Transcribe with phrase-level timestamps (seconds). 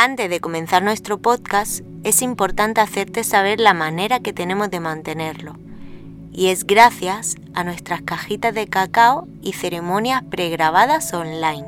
[0.00, 5.56] Antes de comenzar nuestro podcast, es importante hacerte saber la manera que tenemos de mantenerlo.
[6.30, 11.66] Y es gracias a nuestras cajitas de cacao y ceremonias pregrabadas online.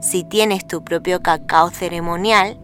[0.00, 2.60] Si tienes tu propio cacao ceremonial,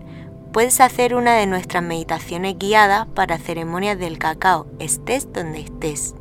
[0.53, 6.15] puedes hacer una de nuestras meditaciones guiadas para ceremonias del cacao, estés donde estés.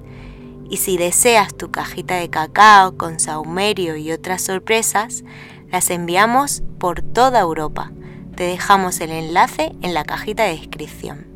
[0.67, 5.23] Y si deseas tu cajita de cacao con saumerio y otras sorpresas,
[5.69, 7.91] las enviamos por toda Europa
[8.35, 11.27] te dejamos el enlace en la cajita de descripción.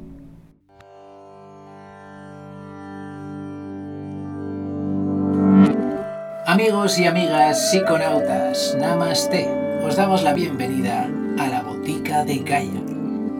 [6.47, 9.49] Amigos y amigas psiconautas, Namaste.
[9.83, 12.81] Os damos la bienvenida a la botica de Gaia.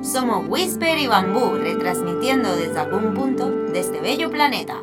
[0.04, 4.82] Somos Whisper y Bambú, retransmitiendo desde algún punto de este bello planeta.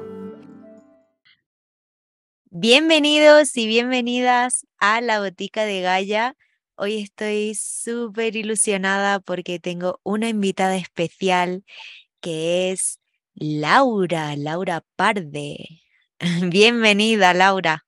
[2.50, 6.36] Bienvenidos y bienvenidas a la botica de Gaia.
[6.74, 11.64] Hoy estoy súper ilusionada porque tengo una invitada especial
[12.20, 12.98] que es
[13.34, 15.82] Laura, Laura Parde.
[16.42, 17.84] Bienvenida, Laura.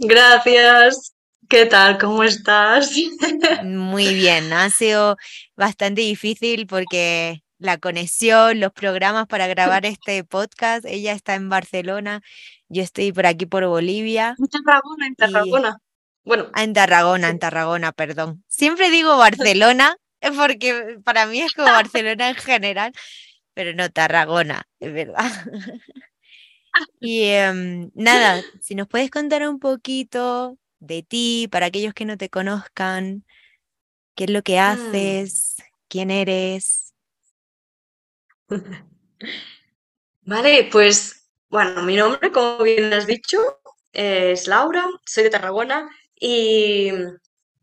[0.00, 1.14] Gracias.
[1.48, 1.96] ¿Qué tal?
[1.96, 2.92] ¿Cómo estás?
[3.64, 5.16] Muy bien, ha sido
[5.56, 12.20] bastante difícil porque la conexión, los programas para grabar este podcast, ella está en Barcelona,
[12.68, 14.36] yo estoy por aquí por Bolivia.
[14.38, 15.78] En Tarragona, en Tarragona.
[16.24, 16.50] Bueno.
[16.52, 18.44] Ah, en Tarragona, en Tarragona, perdón.
[18.48, 19.96] Siempre digo Barcelona,
[20.36, 22.92] porque para mí es como Barcelona en general,
[23.54, 25.30] pero no Tarragona, es verdad.
[27.00, 32.16] y em, nada, si nos puedes contar un poquito de ti, para aquellos que no
[32.16, 33.24] te conozcan,
[34.14, 34.60] qué es lo que mm.
[34.60, 35.56] haces,
[35.88, 36.94] quién eres.
[40.22, 43.38] Vale, pues bueno, mi nombre, como bien has dicho,
[43.92, 45.88] es Laura, soy de Tarragona
[46.20, 46.90] y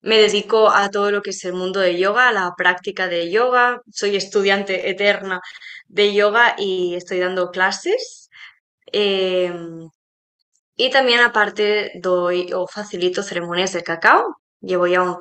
[0.01, 3.31] me dedico a todo lo que es el mundo de yoga, a la práctica de
[3.31, 3.81] yoga.
[3.91, 5.41] Soy estudiante eterna
[5.87, 8.29] de yoga y estoy dando clases.
[8.91, 9.89] Em,
[10.75, 14.37] y también aparte doy o facilito ceremonias de cacao.
[14.61, 15.17] Llevo ya,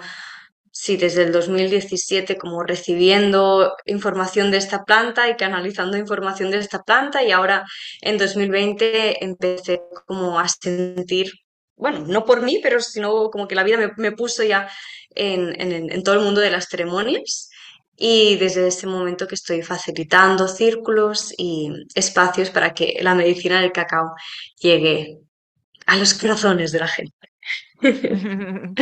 [0.72, 6.82] sí, desde el 2017 como recibiendo información de esta planta y canalizando información de esta
[6.82, 7.64] planta y ahora
[8.02, 11.32] en 2020 empecé como a sentir
[11.76, 14.68] bueno, no por mí, pero sino como que la vida me, puso ya
[15.10, 17.50] en, todo el mundo de las ceremonias
[17.96, 23.72] y desde ese momento que estoy facilitando círculos y espacios para que la medicina del
[23.72, 24.12] cacao
[24.60, 25.18] llegue
[25.86, 27.14] a los corazones de la gente.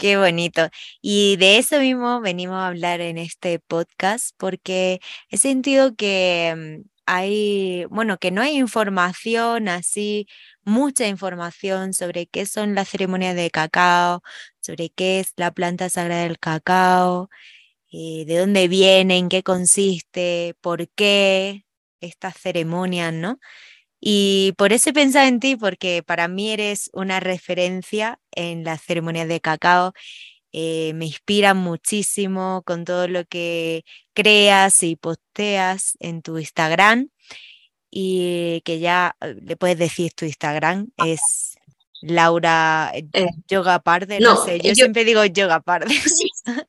[0.00, 0.68] Qué bonito.
[1.00, 5.00] Y de eso mismo venimos a hablar en este podcast porque
[5.30, 10.26] he sentido que mm, hay, bueno, que no hay información así
[10.64, 14.22] mucha información sobre qué son las ceremonias de cacao,
[14.60, 17.28] sobre qué es la planta sagrada del cacao,
[17.92, 21.64] eh, de dónde viene, en qué consiste, por qué
[22.00, 23.38] estas ceremonias, ¿no?
[24.00, 28.82] Y por eso he pensado en ti, porque para mí eres una referencia en las
[28.82, 29.92] ceremonias de cacao.
[30.52, 33.84] Eh, me inspiran muchísimo con todo lo que
[34.14, 37.08] creas y posteas en tu Instagram
[37.90, 41.56] y que ya eh, le puedes decir tu Instagram, es
[42.02, 45.94] Laura eh, Yoga Parde, no, sé, yo, siempre digo Yoga Parde.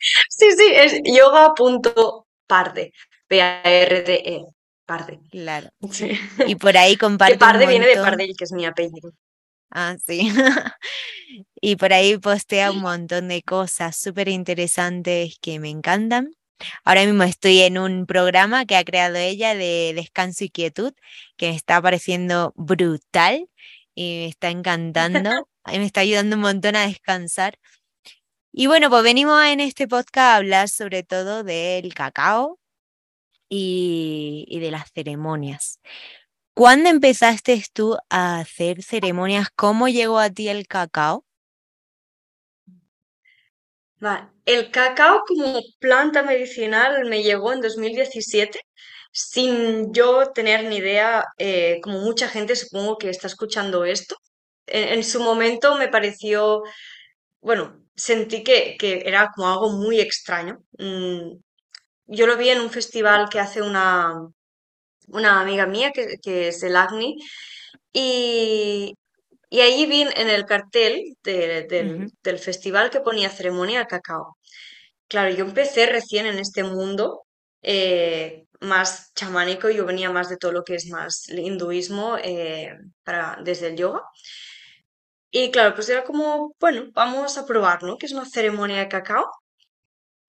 [0.28, 2.92] Sí, sí, es yoga.parde,
[3.28, 4.44] P-A-R-D-E,
[4.86, 5.20] Parde.
[5.30, 5.68] Claro.
[6.46, 7.34] Y por ahí comparte.
[7.34, 9.12] Que Parde viene de Pardel, que es mi apellido.
[9.70, 10.32] Ah, sí.
[11.60, 16.34] Y por ahí postea un montón de cosas súper interesantes que me encantan.
[16.84, 20.92] Ahora mismo estoy en un programa que ha creado ella de descanso y quietud,
[21.36, 23.48] que me está pareciendo brutal
[23.94, 25.48] y me está encantando.
[25.72, 27.58] y me está ayudando un montón a descansar.
[28.52, 32.58] Y bueno, pues venimos en este podcast a hablar sobre todo del cacao
[33.48, 35.78] y, y de las ceremonias.
[36.54, 39.48] ¿Cuándo empezaste tú a hacer ceremonias?
[39.54, 41.24] ¿Cómo llegó a ti el cacao?
[44.46, 48.60] El cacao como planta medicinal me llegó en 2017
[49.12, 54.16] sin yo tener ni idea, eh, como mucha gente supongo que está escuchando esto.
[54.66, 56.62] En, su momento me pareció,
[57.40, 60.58] bueno, sentí que, era como algo muy extraño.
[60.78, 61.32] Mm,
[62.06, 64.14] yo lo vi en un festival que hace una,
[65.08, 67.16] una amiga mía, que, que es el ACNI,
[67.92, 68.94] y,
[69.50, 74.38] y ahí vi en el cartel del, festival que ponía ceremonia cacao.
[75.08, 77.24] Claro, yo empecé recién en este mundo
[77.62, 83.38] eh, más chamánico, yo venía más de todo lo que es más hinduismo eh, para,
[83.42, 84.02] desde el yoga.
[85.32, 87.96] Y claro, pues era como, bueno, vamos a probar, ¿no?
[87.98, 89.24] Que es una ceremonia de cacao.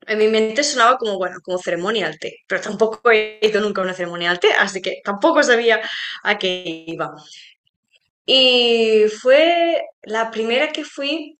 [0.08, 3.84] en mi mente sonaba como, bueno, como ceremonial té, pero tampoco he ido nunca a
[3.86, 5.82] una ceremonial té, así que tampoco sabía
[6.24, 7.12] a qué iba.
[8.33, 11.38] Y fue la primera que fui,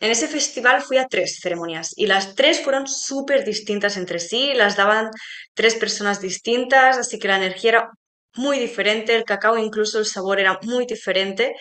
[0.00, 4.52] en ese festival fui a tres ceremonias y las tres fueron súper distintas entre sí,
[4.52, 5.10] las daban
[5.54, 7.90] tres personas distintas, así que la energía era
[8.34, 11.54] muy diferente, el cacao incluso el sabor era muy diferente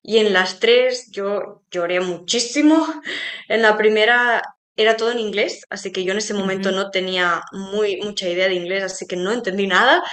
[0.00, 2.86] y en las tres yo lloré muchísimo.
[3.48, 4.42] En la primera
[4.76, 8.46] era todo en inglés, así que yo en ese momento no tenía muy mucha idea
[8.46, 10.04] de inglés, así que no entendí nada,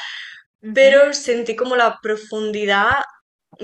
[0.73, 2.93] pero sentí como la profundidad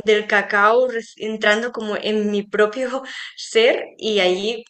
[0.06, 3.04] del cacao entrando como en mi propio
[3.38, 4.64] ser y allí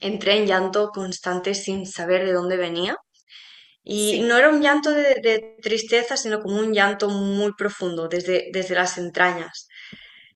[0.00, 2.96] entré en llanto constante sin saber de dónde venía.
[3.84, 4.20] Y Sí.
[4.22, 8.74] no era un llanto de, de tristeza, sino como un llanto muy profundo, desde, desde
[8.76, 9.68] las entrañas.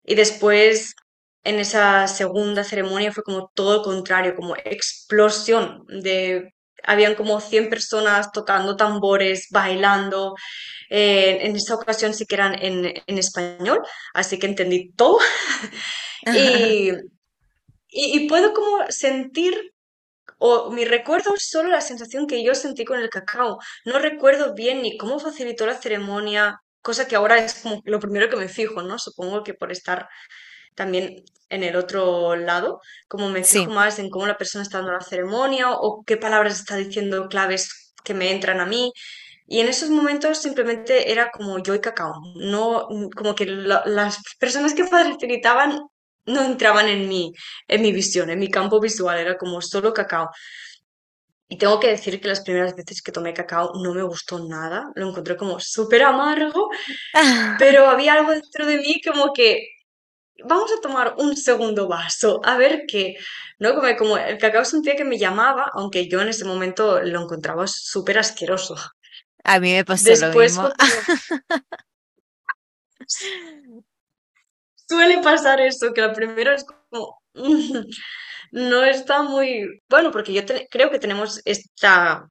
[0.04, 0.94] Y después,
[1.44, 6.53] en esa segunda ceremonia, fue como todo lo contrario, como explosión de...
[6.86, 10.34] Habían como 100 personas tocando tambores, bailando.
[10.90, 13.80] Eh, en esa ocasión sí que eran en, español,
[14.12, 15.18] así que entendí todo.
[17.96, 19.72] Y, puedo como sentir,
[20.38, 23.58] o mi recuerdo solo la sensación que yo sentí con el cacao.
[23.84, 28.36] No recuerdo bien ni cómo facilitó la ceremonia, cosa que ahora es lo primero que
[28.36, 28.98] me fijo, ¿no?
[28.98, 30.08] Supongo que por estar
[30.74, 33.74] también en el otro lado, como me fijo Sí.
[33.76, 37.94] más en cómo la persona está dando la ceremonia o qué palabras está diciendo claves
[38.04, 38.92] que me entran a mí.
[39.46, 44.18] Y en esos momentos simplemente era como yo y cacao, no como que la- las
[44.38, 45.80] personas que facilitaban
[46.26, 47.32] no entraban en mi,
[47.68, 50.30] en mi visión, en mi campo visual, era como solo cacao.
[51.48, 54.90] Y tengo que decir que las primeras veces que tomé cacao no me gustó nada,
[54.94, 56.68] lo encontré como súper amargo,
[57.58, 59.68] pero había algo dentro de mí como que
[60.44, 63.16] vamos a tomar un segundo vaso, a ver qué,
[63.58, 63.74] ¿no?
[63.74, 67.66] Como, como el cacao sentía que me llamaba, aunque yo en ese momento lo encontraba
[67.66, 68.76] súper asqueroso.
[69.44, 70.70] A mí me pasó lo Después mismo.
[74.88, 77.20] suele pasar eso, que la primera es como,
[78.52, 82.28] no está muy, bueno, porque yo te- creo que tenemos esta,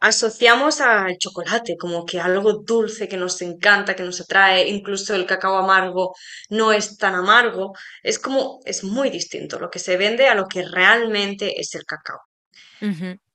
[0.00, 5.26] asociamos al chocolate como que algo dulce que nos encanta, que nos atrae, incluso el
[5.26, 6.14] cacao amargo
[6.50, 7.72] no es tan amargo,
[8.02, 11.84] es como, es muy distinto lo que se vende a lo que realmente es el
[11.84, 12.18] cacao.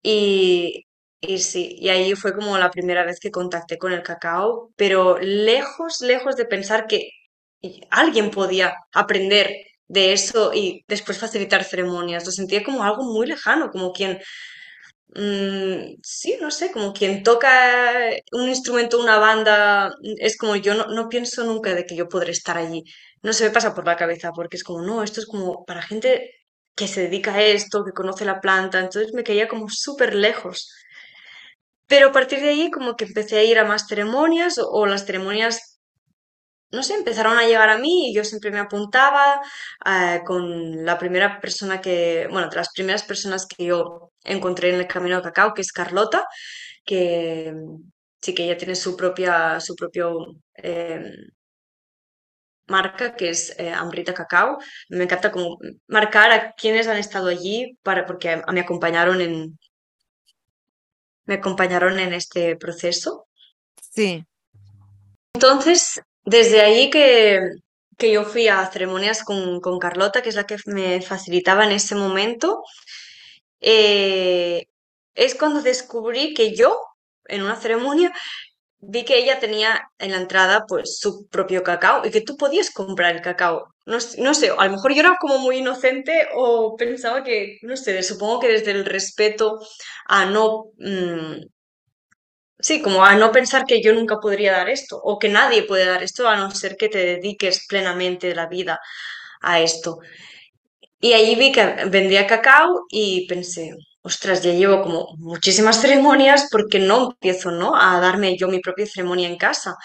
[0.01, 0.85] Y,
[1.21, 5.17] y sí, y ahí fue como la primera vez que contacté con el cacao, pero
[5.19, 7.09] lejos, lejos de pensar que
[7.89, 9.55] alguien podía aprender
[9.87, 12.25] de eso y después facilitar ceremonias.
[12.25, 14.19] Lo sentía como algo muy lejano, como quien
[15.15, 20.73] Mm, sí, no sé, como quien toca un instrumento, una banda, mm, es como yo
[20.73, 22.83] no, no pienso nunca de que yo podré estar allí.
[23.21, 25.81] No se me pasa por la cabeza porque es como, no, esto es como para
[25.83, 26.31] gente
[26.75, 30.67] que se dedica a esto, que conoce la planta, entonces me caía como súper lejos.
[31.87, 34.85] Pero a partir de ahí como que empecé a ir a más ceremonias o, o
[34.85, 35.72] las ceremonias,
[36.73, 39.41] no sé, empezaron a llegar a mí y yo siempre me apuntaba
[39.85, 44.79] eh, con la primera persona que, bueno, de las primeras personas que yo encontré en
[44.81, 46.25] el Camino de Cacao, que es Carlota
[46.85, 47.53] que
[48.21, 50.17] sí que ella tiene su propia, su propio
[50.55, 51.11] eh,
[52.67, 54.57] marca, que es eh, Amrita Cacao.
[54.89, 59.57] Me encanta como marcar a quienes han estado allí para, porque a- me acompañaron en,
[61.27, 63.27] me acompañaron en este proceso.
[63.91, 64.25] Sí.
[65.35, 67.39] Entonces, desde ahí que,
[67.97, 71.71] que yo fui a ceremonias con, con Carlota, que es la que me facilitaba en
[71.73, 72.63] ese momento,
[73.61, 74.65] eh,
[75.15, 76.77] es cuando descubrí que yo,
[77.25, 78.11] en una ceremonia,
[78.85, 82.71] Vi que ella tenía en la entrada pues su propio cacao y que tú podías
[82.71, 83.65] comprar el cacao.
[83.85, 88.03] No, sé, a lo mejor yo era como muy inocente o pensaba que, no sé,
[88.03, 89.59] supongo que desde el respeto
[90.07, 91.35] a no, mm,
[92.63, 95.85] sí, como a no pensar que yo nunca podría dar esto o que nadie puede
[95.85, 98.79] dar esto a no ser que te dediques plenamente la vida
[99.41, 99.99] a esto.
[100.99, 101.63] Y allí vi que
[101.95, 107.75] vendía cacao y pensé, ostras, ya llevo como muchísimas ceremonias porque no empiezo, ¿no?
[107.75, 109.75] A darme yo mi propia ceremonia en casa.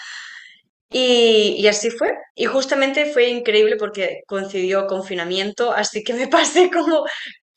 [0.91, 2.11] Y, y así fue.
[2.35, 7.05] Y justamente fue increíble porque coincidió confinamiento, así que me pasé como,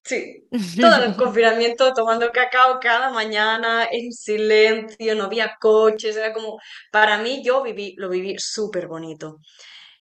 [0.05, 0.45] sí,
[0.79, 6.59] todo el confinamiento tomando cacao cada mañana en silencio, no había coches, era como,
[6.91, 9.39] para mí yo viví, lo viví súper bonito.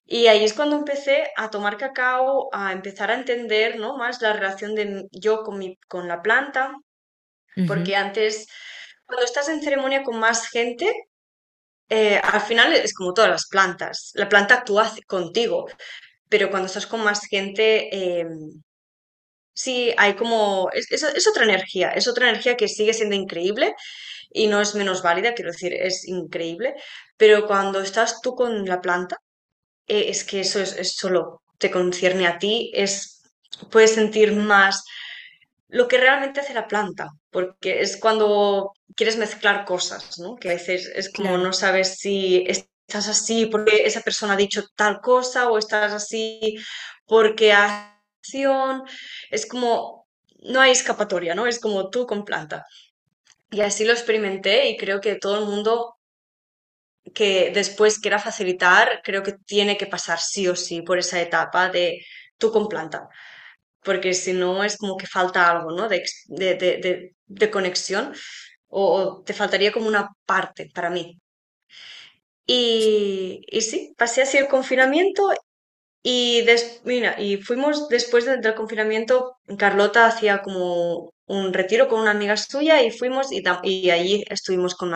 [0.06, 3.98] Y ahí es cuando empecé a tomar cacao, a empezar a entender, ¿no?
[3.98, 6.74] más la relación de yo con mi, con la planta,
[7.58, 8.48] Ujú, porque antes,
[9.06, 10.94] cuando estás en ceremonia con más gente,
[11.90, 15.68] eh, al final es como todas las plantas, la planta actúa contigo,
[16.30, 17.90] pero cuando estás con más gente,
[18.22, 18.28] eh,
[19.54, 23.76] sí, hay como, es, es- es otra energía, es otra energía que sigue siendo increíble
[24.32, 26.76] y no es menos válida, quiero decir, es increíble,
[27.18, 29.18] pero cuando estás tú con la planta,
[29.88, 33.24] eh, es que eso es, es solo te concierne a ti, es,
[33.72, 34.84] puedes sentir más
[35.70, 40.36] lo que realmente hace la planta, porque es cuando quieres mezclar cosas, ¿no?
[40.36, 44.38] Que a veces es como Claro, no sabes si estás así porque esa persona ha
[44.38, 46.58] dicho tal cosa o estás así
[47.06, 47.54] porque
[49.32, 50.08] es como
[50.44, 51.48] no hay escapatoria, ¿no?
[51.48, 52.66] Es como tú con planta.
[53.52, 55.98] Y así lo experimenté y creo que todo el mundo
[57.14, 61.70] que después quiera facilitar, creo que tiene que pasar sí o sí por esa etapa
[61.70, 62.00] de
[62.38, 63.08] tú con planta
[63.84, 65.90] porque si no es como que falta algo, ¿no?
[65.90, 68.14] De, de- de conexión
[68.70, 71.20] o, o te faltaría como una parte para mí.
[72.46, 75.30] Y, y sí, pasé así el confinamiento
[76.04, 82.02] y, des- mira, y fuimos después de- del confinamiento, Carlota hacía como un retiro con
[82.02, 84.94] una amiga suya y fuimos y, y allí estuvimos con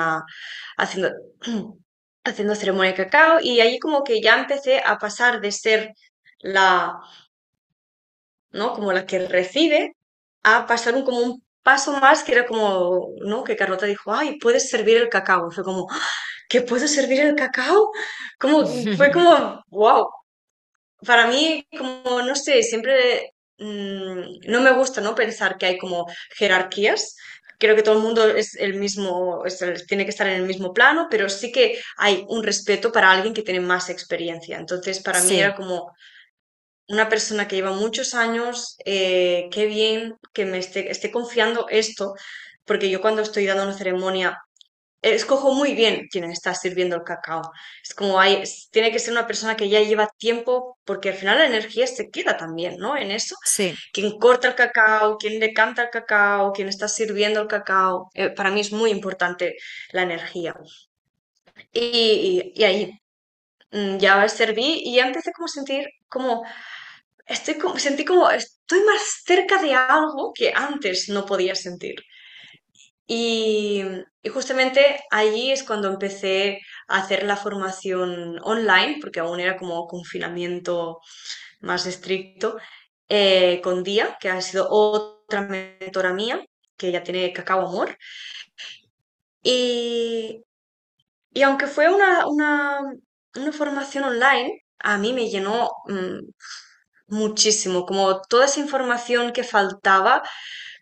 [0.78, 1.12] haciendo,
[2.24, 5.94] haciendo ceremonia de cacao y allí como que ya empecé a pasar de ser
[6.40, 7.00] la
[8.52, 8.74] ¿no?
[8.74, 9.96] Como la que recibe,
[10.44, 13.44] a pasar un, como un paso más que era como, ¿no?
[13.44, 15.52] Que Carlota dijo, ay, puedes servir el cacao.
[15.52, 16.00] Fue como, "¡Ah!
[16.50, 17.92] ¿que puedo servir el cacao?
[18.40, 20.08] Como, fue como, wow.
[21.06, 25.16] Para mí, como, no sé, siempre mm, no me gusta, ¿no?
[25.16, 26.06] Pensar que hay como
[26.38, 27.16] jerarquías.
[27.60, 30.44] Creo que todo el mundo es el mismo, es el- tiene que estar en el
[30.48, 34.58] mismo plano, pero sí que hay un respeto para alguien que tiene más experiencia.
[34.58, 35.92] Entonces, para mí era sí, como,
[36.88, 42.14] una persona que lleva muchos años, eh, qué bien que me esté, esté confiando esto,
[42.66, 44.38] porque yo cuando estoy dando una ceremonia,
[45.14, 47.52] escojo muy bien quién está sirviendo el cacao.
[47.84, 51.38] Es como hay, tiene que ser una persona que ya lleva tiempo, porque al final
[51.40, 52.98] la energía se queda también, ¿no?
[52.98, 53.36] En eso.
[53.44, 58.10] sí, Quien corta el cacao, quien decanta el cacao, quien está sirviendo el cacao.
[58.14, 59.56] eh, para mí es muy importante
[59.92, 60.56] la energía.
[61.72, 62.92] Y, y, y ahí
[63.72, 66.44] mm, ya serví y ya empecé como a sentir como
[67.28, 71.96] Estoy como, sentí como, estoy más cerca de algo que antes no podía sentir.
[73.08, 73.84] Y,
[74.26, 79.88] y justamente allí es cuando empecé a hacer la formación online, porque aún era como
[79.88, 81.00] confinamiento
[81.62, 82.58] más estricto,
[83.08, 86.44] eh, con Día, que ha sido otra mentora mía,
[86.76, 87.98] que ya tiene Cacao Amor.
[89.44, 90.44] Y,
[91.32, 92.82] y aunque fue una, una,
[93.36, 96.20] una formación online, a mí me llenó mm,
[97.08, 100.24] muchísimo, como toda esa información que faltaba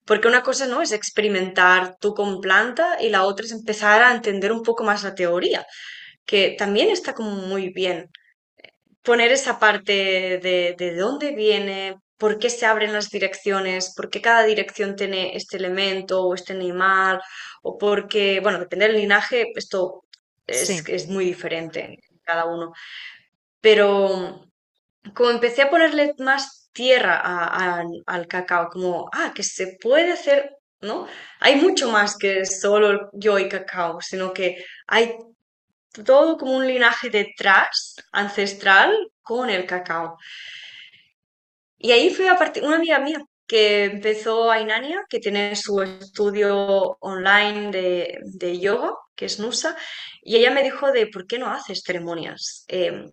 [0.06, 4.14] Porque una cosa no es experimentar tú con planta y la otra es empezar a
[4.14, 5.66] entender un poco más la teoría,
[6.26, 8.10] que también está como muy bien.
[9.04, 9.94] Poner esa parte
[10.42, 15.36] de, de dónde viene, por qué se abren las direcciones, por qué cada dirección tiene
[15.36, 17.22] este elemento o este animal,
[17.62, 20.06] o porque, bueno, depende del linaje, esto
[20.48, 20.82] es, sí.
[20.88, 22.72] es muy diferente en cada uno.
[23.60, 24.46] Pero
[25.14, 27.22] como empecé a ponerle más tierra
[28.06, 30.52] al cacao, como, ah, que se puede hacer,
[30.82, 31.08] ¿no?
[31.40, 35.16] Hay mucho más que solo yo y cacao, sino que hay
[36.06, 40.18] todo como un linaje detrás, ancestral, con el cacao.
[41.78, 45.82] Y ahí fue a partir, una amiga mía que empezó a Inania, que tiene su
[45.82, 49.76] estudio online de, de yoga, que es Nusa,
[50.22, 53.12] y ella me dijo de por qué no haces ceremonias em,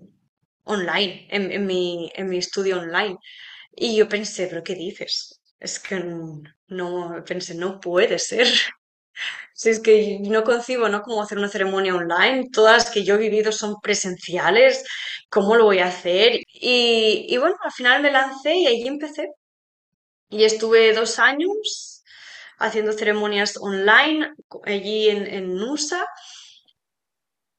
[0.64, 3.16] online, en mi, en mi estudio online.
[3.74, 5.40] Y yo pensé, ¿pero qué dices?
[5.58, 5.96] Es que
[6.68, 8.46] no, pensé, no puede ser.
[9.54, 11.02] Si es que no concibo, ¿no?
[11.02, 12.48] Cómo hacer una ceremonia online.
[12.52, 14.84] Todas las que yo he vivido son presenciales.
[15.30, 16.40] ¿Cómo lo voy a hacer?
[16.52, 19.28] Y, y bueno, al final me lancé y allí empecé.
[20.30, 22.02] Y estuve dos años
[22.58, 24.30] haciendo ceremonias online
[24.64, 26.06] allí en, en Nusa,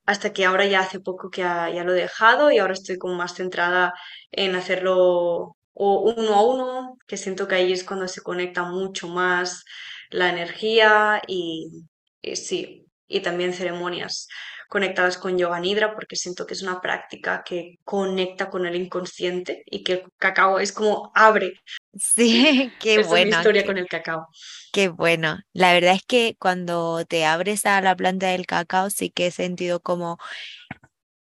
[0.05, 2.97] hasta que ahora ya hace poco que ya, ya lo he dejado y ahora estoy
[2.97, 3.93] como más centrada
[4.31, 9.07] en hacerlo o uno a uno, que siento que ahí es cuando se conecta mucho
[9.07, 9.63] más
[10.09, 11.85] la energía y,
[12.21, 14.27] y sí, y también ceremonias
[14.69, 19.63] conectadas con Yoga Nidra, porque siento que es una práctica que conecta con el inconsciente
[19.65, 21.53] y que el cacao es como abre.
[21.97, 24.27] Sí, qué Esa es mi bueno, historia qué, con el cacao.
[24.71, 25.39] qué bueno.
[25.53, 29.31] La verdad es que cuando te abres a la planta del cacao, sí que he
[29.31, 30.17] sentido como,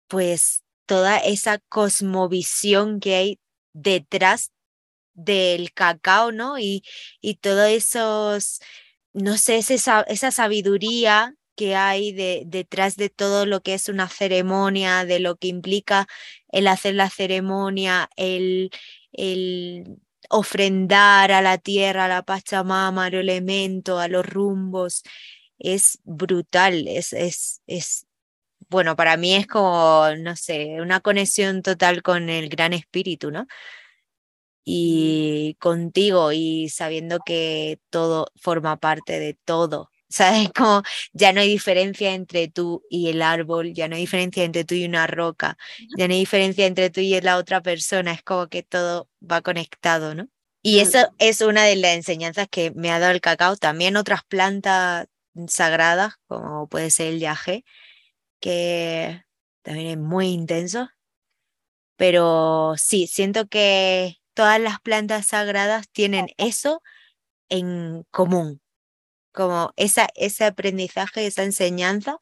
[0.09, 3.41] pues, toda esa cosmovisión que hay
[3.77, 4.53] detrás
[5.15, 6.59] del cacao, ¿no?
[6.59, 6.83] Y,
[7.21, 8.61] y todos esos,
[9.13, 13.89] no sé, ese sa- esa sabiduría que hay de, detrás de todo lo que es
[13.89, 16.07] una ceremonia, de lo que implica
[16.51, 18.71] el hacer la ceremonia, el,
[19.13, 19.99] el
[20.31, 25.03] ofrendar a la tierra, a la Pachamama, al elemento, a los rumbos,
[25.59, 28.06] es brutal, es, es, es,
[28.69, 33.47] bueno, para mí es como, no sé, una conexión total con el gran espíritu, ¿no?
[34.65, 40.51] Y contigo y sabiendo que todo forma parte de todo, ¿sabes?
[40.55, 40.83] Como
[41.13, 44.75] ya no hay diferencia entre tú y el árbol, ya no hay diferencia entre tú
[44.75, 45.57] y una roca,
[45.97, 49.43] ya no hay diferencia entre tú y la otra persona, es como que todo va
[49.43, 50.29] conectado, ¿no?
[50.63, 53.57] Y eso es una de las enseñanzas que me ha dado el cacao.
[53.57, 55.07] También otras plantas
[55.47, 57.65] sagradas, como puede ser el yagé,
[58.41, 59.23] que
[59.63, 60.89] también es muy intenso.
[61.97, 66.83] Pero sí, siento que todas las plantas sagradas tienen eso
[67.49, 68.61] en común,
[69.33, 72.19] como esa, ese aprendizaje, esa enseñanza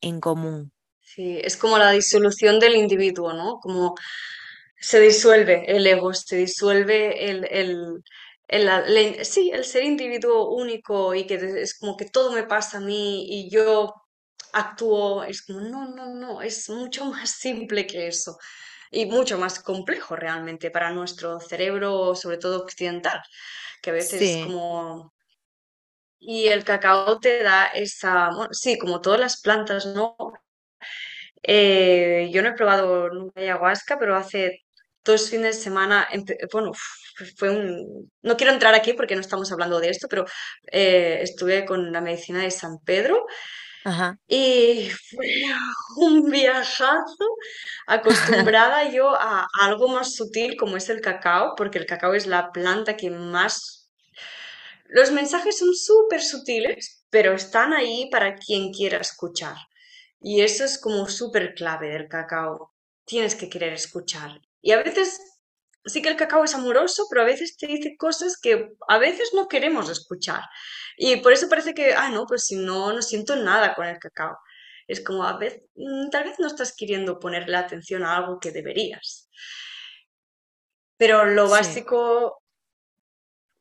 [0.00, 0.72] en común.
[1.00, 3.60] Sí, es como la disolución del individuo, ¿no?
[3.60, 3.94] Como
[4.78, 8.02] se disuelve el ego, se disuelve el, el,
[8.48, 12.80] el, sí, el ser individuo único y que es como que todo me pasa a
[12.80, 13.94] mí y yo
[14.54, 18.38] actúo, es como, no, no, no, es mucho más simple que eso
[18.90, 23.20] y mucho más complejo realmente para nuestro cerebro, sobre todo occidental,
[23.82, 25.12] que a veces como
[26.26, 30.16] y el cacao te da esa, sí, como todas las plantas, ¿no?
[31.42, 34.60] Eh, yo no he probado nunca ayahuasca, pero hace
[35.04, 36.08] dos fines de semana,
[36.50, 36.72] bueno,
[37.36, 38.10] fue un...
[38.22, 40.24] No quiero entrar aquí porque no estamos hablando de esto, pero
[40.72, 43.26] eh, estuve con la medicina de San Pedro
[44.26, 45.26] y fue
[45.96, 47.26] un viajazo
[47.86, 52.52] acostumbrada yo a algo más sutil como es el cacao, porque el cacao es la
[52.52, 53.84] planta que más
[54.86, 59.56] los mensajes son súper sutiles, pero están ahí para quien quiera escuchar.
[60.20, 62.72] Y eso es como súper clave del cacao.
[63.04, 64.40] Tienes que querer escuchar.
[64.62, 65.20] Y a veces
[65.86, 69.30] sí que el cacao es amoroso, pero a veces te dice cosas que a veces
[69.34, 70.42] no queremos escuchar.
[70.96, 73.98] Y por eso parece que, ah, no, pues si no, no siento nada con el
[73.98, 74.38] cacao.
[74.86, 78.52] Es como a veces, mm, tal vez no estás queriendo ponerle atención a algo que
[78.52, 79.28] deberías.
[80.96, 82.42] Pero lo básico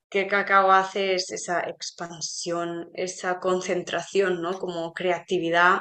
[0.10, 4.60] que Cacao hace es esa expansión, esa concentración, ¿no?
[4.60, 5.80] Como creatividad,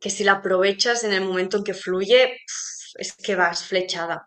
[0.00, 2.38] que si la aprovechas en el momento en que fluye,
[2.98, 4.26] es que vas flechada.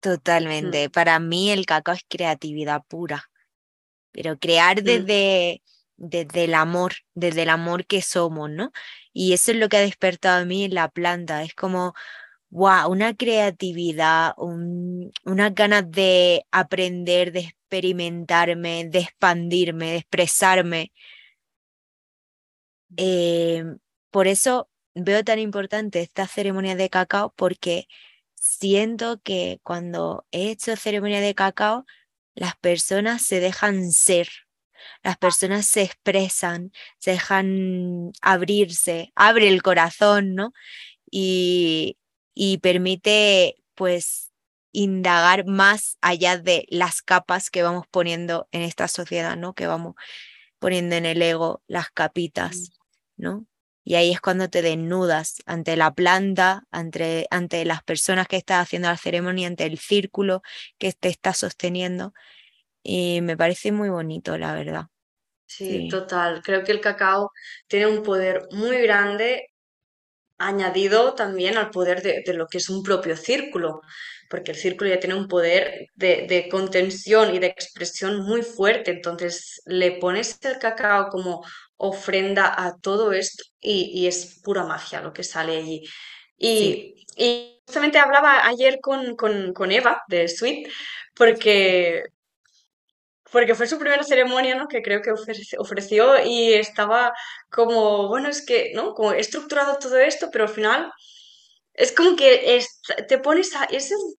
[0.00, 0.88] Totalmente.
[0.88, 0.90] Mm.
[0.90, 3.30] Para mí el cacao es creatividad pura,
[4.12, 4.84] pero crear mm.
[4.84, 5.62] desde,
[5.96, 8.72] desde el amor, desde el amor que somos, ¿no?
[9.12, 11.42] Y eso es lo que ha despertado a mí en la planta.
[11.42, 11.94] Es como,
[12.50, 20.92] wow, una creatividad, unas ganas de aprender, de experimentarme, de expandirme, de expresarme.
[22.96, 23.78] Em,
[24.10, 27.86] por eso veo tan importante esta ceremonia de cacao porque
[28.40, 31.84] siento que cuando he hecho ceremonia de cacao,
[32.34, 34.28] las personas se dejan ser,
[35.04, 40.52] las personas se expresan, se dejan abrirse, abre el corazón, ¿no?
[41.10, 41.98] Y,
[42.34, 44.32] y permite pues
[44.72, 49.54] indagar más allá de las capas que vamos poniendo en esta sociedad, ¿no?
[49.54, 49.94] Que vamos
[50.60, 52.72] poniendo en el ego las capitas,
[53.16, 53.46] ¿no?
[53.90, 58.62] Y ahí es cuando te desnudas ante la planta, ante, ante las personas que estás
[58.62, 60.42] haciendo la ceremonia, ante el círculo
[60.78, 62.14] que te está sosteniendo.
[62.84, 64.84] Y me parece muy bonito, la verdad.
[65.44, 66.40] sí, total.
[66.44, 67.32] Creo que el cacao
[67.66, 69.49] tiene un poder muy grande
[70.40, 73.82] añadido también al poder de, lo que es un propio círculo,
[74.28, 79.60] porque el círculo ya tiene un poder de, contención y de expresión muy fuerte, entonces
[79.66, 81.44] le pones el cacao como
[81.76, 85.82] ofrenda a todo esto y, es pura magia lo que sale allí.
[86.38, 87.06] Y,
[87.66, 90.68] justamente hablaba ayer con, con Eva de Sweet,
[91.14, 92.04] porque
[93.30, 94.68] porque fue su primera ceremonia, ¿no?
[94.68, 97.12] Que creo que ofreció y estaba
[97.50, 98.94] como, bueno, es que, ¿no?
[98.94, 100.92] Como he estructurado todo esto, pero al final
[101.74, 102.62] es como que
[103.08, 103.66] te pones a,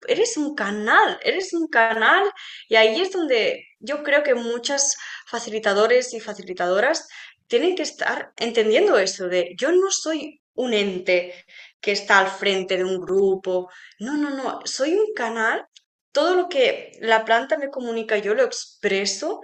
[0.07, 2.23] eres un canal, eres un canal
[2.67, 4.97] y ahí es donde yo creo que muchas
[5.27, 7.07] facilitadores y facilitadoras
[7.47, 11.33] tienen que estar entendiendo eso de yo no soy un ente
[11.81, 13.69] que está al frente de un grupo,
[13.99, 15.65] no, no, no, soy un canal
[16.11, 19.41] todo lo que la planta me comunica yo lo expreso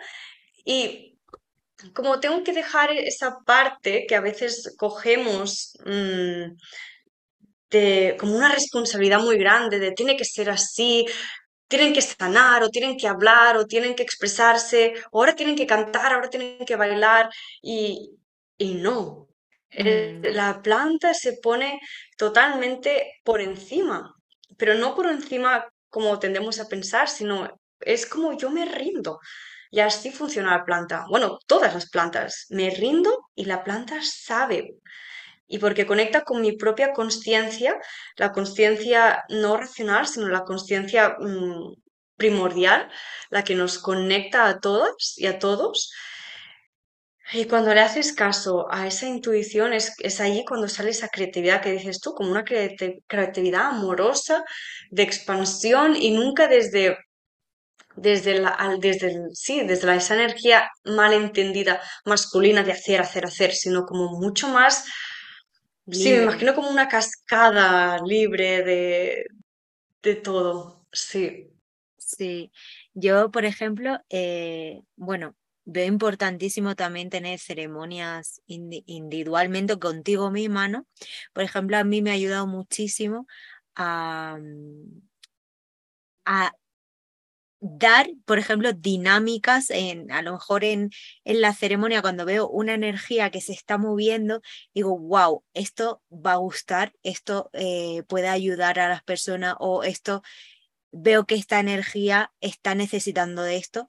[0.66, 1.18] y
[1.94, 6.56] como tengo que dejar esa parte que a veces cogemos mm,
[7.70, 11.06] de, como una responsabilidad muy grande de tiene que ser así,
[11.68, 15.68] tienen que sanar o tienen que hablar o tienen que expresarse, o ahora tienen que
[15.68, 17.30] cantar, ahora tienen que bailar
[17.62, 18.12] y,
[18.58, 19.26] y no.
[19.70, 20.22] Mm.
[20.34, 21.82] la planta se pone
[22.18, 24.16] totalmente por encima,
[24.58, 29.20] pero no por encima como tendemos a pensar, sino es como yo me rindo.
[29.70, 31.06] Y así funciona la planta.
[31.10, 32.46] Bueno, todas las plantas.
[32.50, 34.76] Me rindo y la planta sabe.
[35.48, 37.80] Y porque conecta con mi propia conciencia,
[38.16, 41.74] la conciencia no racional, sino la conciencia mm,
[42.18, 42.90] primordial,
[43.30, 45.92] la que nos conecta a todas y a todos.
[47.34, 51.62] Y cuando le haces caso a esa intuición, es, es allí cuando sale esa creatividad
[51.62, 54.44] que dices tú, como una creatividad amorosa,
[54.92, 56.98] de expansión y nunca desde
[57.96, 63.86] desde la, desde sí, desde la, esa energía malentendida masculina de hacer, hacer, hacer, sino
[63.86, 64.86] como mucho más,
[65.90, 69.26] sí, me imagino como una cascada libre de,
[70.04, 71.50] de todo, sí.
[71.98, 72.52] Sí,
[72.94, 75.36] yo, por ejemplo, eh, bueno,
[75.70, 80.88] veo importantísimo también tener ceremonias individualmente contigo misma, ¿no?
[81.34, 83.28] Por ejemplo, a mí me ha ayudado muchísimo
[83.76, 84.38] a,
[86.26, 86.54] a
[87.60, 90.90] dar, por ejemplo, dinámicas en, a lo mejor en,
[91.26, 94.42] en la ceremonia, cuando veo una energía que se está moviendo,
[94.74, 100.22] digo, wow, esto va a gustar, esto eh, puede ayudar a las personas o esto,
[100.92, 103.88] veo que esta energía está necesitando de esto.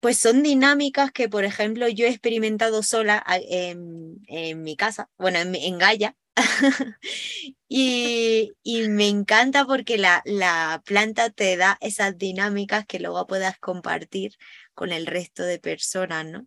[0.00, 5.38] Pues son dinámicas que, por ejemplo, yo he experimentado sola en, en mi casa, bueno,
[5.40, 6.16] en, en Gaia,
[7.68, 8.52] y,
[8.88, 14.36] me encanta porque la, la, planta te da esas dinámicas que luego puedas compartir
[14.74, 16.46] con el resto de personas, ¿no?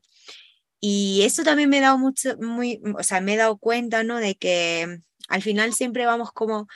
[0.79, 4.17] Y eso también me he dado mucho, muy, o sea, me he dado cuenta, ¿no?
[4.19, 6.67] De que al final siempre vamos como,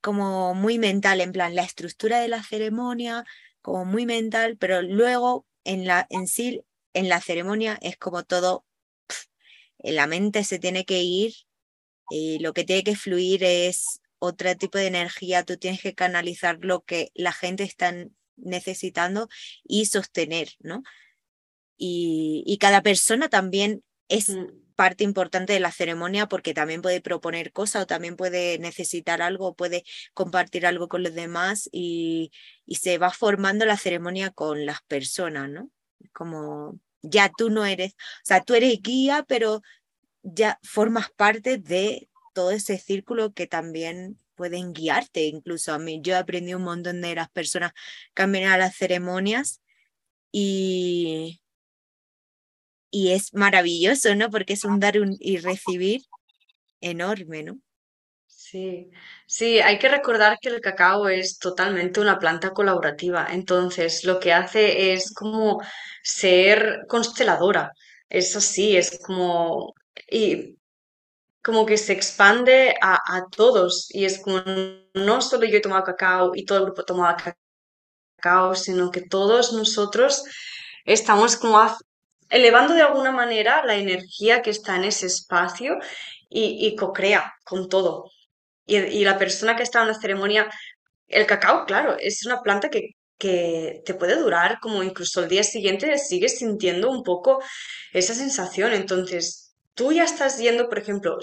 [0.00, 3.24] como muy mental, en plan, la estructura de la ceremonia,
[3.62, 6.62] como muy mental, pero luego en, la, en sí,
[6.94, 8.64] en la ceremonia es como todo,
[9.78, 11.34] en la mente se tiene que ir
[12.10, 16.58] y lo que tiene que fluir es otro tipo de energía, tú tienes que canalizar
[16.60, 17.94] lo que la gente está
[18.36, 19.28] necesitando
[19.64, 20.82] y sostener, ¿no?
[21.76, 24.48] Y, cada persona también es mm.
[24.80, 29.54] Parte importante de la ceremonia porque también puede proponer cosas o también puede necesitar algo,
[29.54, 32.32] puede compartir algo con los demás y,
[32.66, 35.70] se va formando la ceremonia con las personas, ¿no?
[36.14, 39.60] Como ya tú no eres, o sea, tú eres guía, pero
[40.22, 45.26] ya formas parte de todo ese círculo que también pueden guiarte.
[45.26, 47.72] Incluso a mí, yo aprendí un montón de las personas
[48.14, 49.60] que han venido a las ceremonias
[50.32, 51.39] y,
[52.90, 54.30] y es maravilloso, ¿no?
[54.30, 56.02] Porque es un dar y recibir
[56.80, 57.58] enorme, ¿no?
[58.26, 58.90] Sí,
[59.26, 63.28] sí, hay que recordar que el cacao es totalmente una planta colaborativa.
[63.30, 65.60] Entonces, lo que hace es como
[66.02, 67.72] ser consteladora.
[68.08, 69.74] Es así, es como
[70.10, 70.58] y
[71.42, 72.98] como que se expande a,
[73.30, 74.42] todos y es como
[74.94, 77.16] no solo yo he tomado cacao y todo el grupo tomaba
[78.16, 80.24] cacao, sino que todos nosotros
[80.84, 81.58] estamos como
[82.30, 85.78] elevando de alguna manera la energía que está en ese espacio
[86.28, 88.04] y, y co-crea con todo.
[88.66, 90.48] Y, y, la persona que está en la ceremonia,
[91.08, 95.44] el cacao, claro, es una planta que, que te puede durar como incluso el día
[95.44, 97.42] siguiente sigues sintiendo un poco
[97.92, 98.72] esa sensación.
[98.72, 101.18] Entonces, tú ya estás yendo, por ejemplo,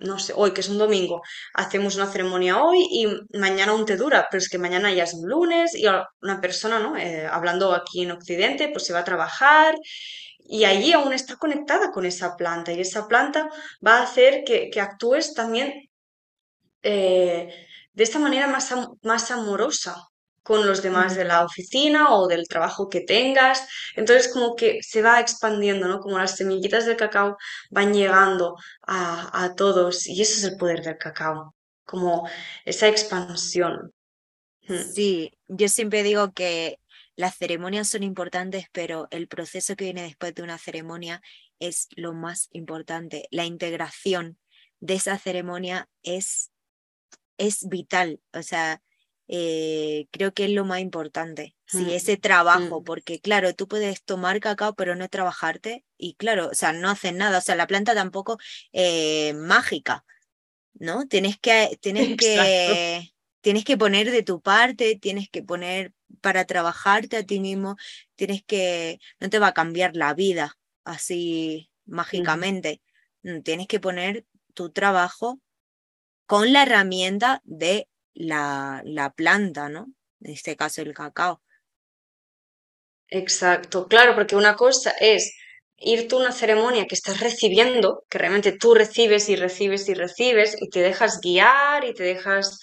[0.00, 1.22] no sé, hoy que es un domingo,
[1.54, 3.06] hacemos una ceremonia hoy y
[3.38, 5.86] mañana aún te dura, pero es que mañana ya es un lunes y
[6.20, 6.96] una persona, ¿no?
[6.96, 9.74] Eh, hablando aquí en Occidente, pues se va a trabajar
[10.48, 13.50] y allí aún está conectada con esa planta y esa planta
[13.86, 15.88] va a hacer que, actúes también
[16.82, 17.48] eh,
[17.92, 19.96] de esta manera más, más amorosa,
[20.46, 23.66] con los demás de la oficina o del trabajo que tengas.
[23.96, 25.98] Entonces como que se va expandiendo, ¿no?
[25.98, 27.36] Como las semillitas del cacao
[27.70, 28.54] van llegando
[28.86, 32.28] a, todos y ese es el poder del cacao, como
[32.64, 33.92] esa expansión.
[34.68, 34.84] Hmm.
[34.94, 36.78] Sí, yo siempre digo que
[37.16, 41.22] las ceremonias son importantes, pero el proceso que viene después de una ceremonia
[41.58, 43.26] es lo más importante.
[43.30, 44.38] La integración
[44.80, 46.52] de esa ceremonia es,
[47.38, 48.20] es vital.
[48.32, 48.82] O sea,
[49.28, 52.84] eh, creo que es lo más importante, sí, mm, ese trabajo, mm.
[52.84, 57.12] porque claro, tú puedes tomar cacao, pero no trabajarte, y claro, o sea, no haces
[57.12, 58.38] nada, o sea, la planta tampoco
[58.72, 60.04] eh, mágica,
[60.74, 61.08] ¿no?
[61.08, 67.16] Tienes que, tienes que, tienes que poner de tu parte, tienes que poner para trabajarte
[67.16, 67.76] a ti mismo,
[68.14, 72.82] tienes que, no te va a cambiar la vida así mágicamente,
[73.22, 75.40] mm, tienes que poner tu trabajo
[76.26, 79.92] con la herramienta de la, la planta, ¿no?
[80.20, 81.42] En este caso el cacao.
[83.08, 85.32] Exacto, claro, porque una cosa es
[85.78, 90.56] irte a una ceremonia que estás recibiendo, que realmente tú recibes y recibes y recibes
[90.60, 92.58] y te dejas guiar y te dejas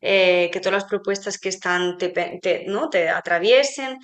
[0.00, 2.88] eh, que todas las propuestas que están te, ¿no?
[2.90, 3.98] te atraviesen,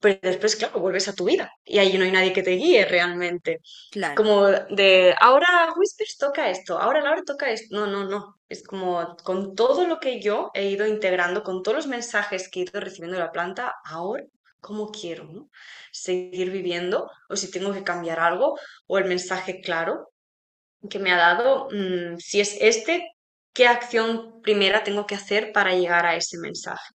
[0.00, 2.86] pero después, claro, vuelves a tu vida y ahí no hay nadie que te guíe
[2.86, 3.60] realmente.
[3.90, 7.76] Claro, Como de, ahora Whispers toca esto, ahora Laura toca esto.
[7.76, 8.36] No, no, no.
[8.48, 12.60] Es como con todo lo que yo he ido integrando, con todos los mensajes que
[12.60, 14.24] he ido recibiendo de la planta, ahora,
[14.60, 15.50] ¿cómo quiero, no?
[15.92, 20.10] Seguir viviendo o si tengo que cambiar algo o el mensaje claro
[20.88, 23.06] que me ha dado, mm, si es este,
[23.52, 26.94] ¿qué acción primera tengo que hacer para llegar a ese mensaje?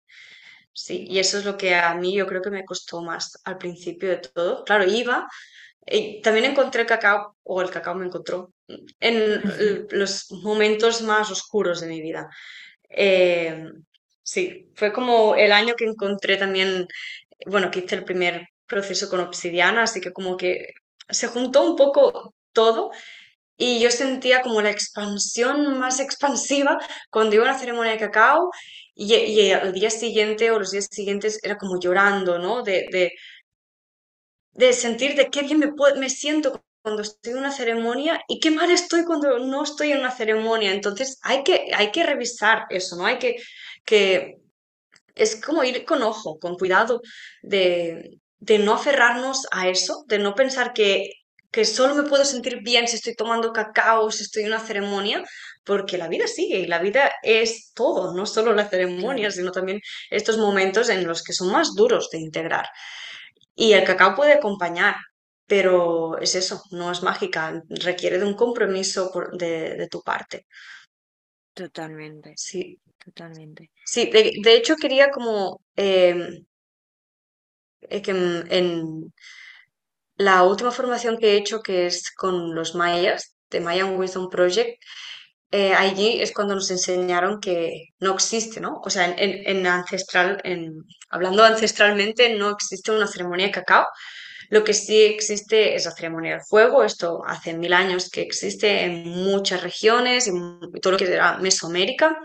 [0.73, 3.59] Sí, y eso es lo que a mí yo creo que me costó más al
[3.59, 4.65] principio de todo.
[4.65, 5.29] Claro, iba,
[5.87, 8.53] y también encontré el cacao, o el cacao me encontró,
[9.01, 9.43] en
[9.91, 12.29] los momentos más oscuros de mi vida.
[12.89, 13.71] Eh,
[14.23, 16.87] sí, fue como el año que encontré también,
[17.47, 20.69] bueno, que hice el primer proceso con obsidiana, así que como que
[21.09, 22.93] se juntó un poco todo
[23.67, 26.79] y yo sentía como la expansión más expansiva
[27.11, 28.51] cuando iba a una ceremonia de cacao
[28.95, 32.63] y, y al día siguiente o los días siguientes era como llorando, ¿no?
[32.63, 32.87] De,
[34.53, 38.41] de, sentir de qué bien me, pue- me siento cuando estoy en una ceremonia y
[38.41, 40.73] qué mal estoy cuando no estoy en una ceremonia.
[40.73, 43.07] Entonces hay que, hay que revisar eso, ¿no?
[43.07, 43.37] Hay que,
[43.85, 44.39] que
[45.15, 47.03] es como ir con ojo, con cuidado,
[47.43, 51.13] de, de no aferrarnos a eso, de no pensar que,
[51.53, 55.23] que solo me puedo sentir bien si estoy tomando cacao, si estoy en una ceremonia,
[55.65, 59.81] porque la vida sigue y la vida es todo, no solo la ceremonia, sino también
[60.11, 62.67] estos momentos en los que son más duros de integrar.
[63.55, 64.97] Y el cacao puede acompañar.
[65.47, 70.47] Pero es eso, no es mágica, requiere de un compromiso por- de, de tu parte.
[71.55, 73.71] totalmente, Sí, totalmente.
[73.85, 76.45] sí, de, de hecho quería como em,
[77.83, 79.13] eh, que en, en
[80.17, 84.83] la última formación que he hecho, que es con los mayas, de Mayan Wisdom Project,
[85.51, 88.81] eh, allí es cuando nos enseñaron que no existe, ¿no?
[88.85, 90.41] O sea, en, ancestral,
[91.11, 93.87] hablando ancestralmente, no existe una ceremonia de cacao.
[94.49, 96.85] Lo que sí existe es la ceremonia del fuego.
[96.85, 100.31] Esto hace mil años que existe en muchas regiones
[100.81, 102.19] todo lo que era Mesoamérica.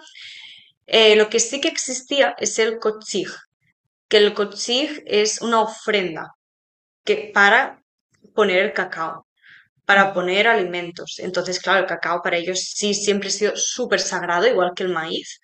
[0.87, 3.29] Eh, lo que sí que existía es el kotzig,
[4.07, 6.36] que el kotzig es una ofrenda
[7.07, 7.59] que para
[8.35, 9.27] poner el cacao,
[9.85, 11.19] para poner alimentos.
[11.19, 14.89] Entonces, claro, el cacao para ellos sí siempre ha sido súper sagrado, igual que el
[14.99, 15.39] maíz.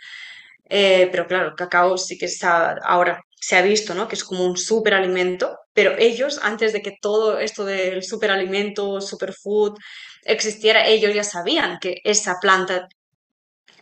[0.69, 4.07] Eh, pero claro, el cacao sí que está, ahora se ha visto, ¿no?
[4.07, 9.77] Que es como un superalimento, pero ellos, antes de que todo esto del superalimento, superfood
[10.23, 12.87] existiera, ellos ya sabían que esa planta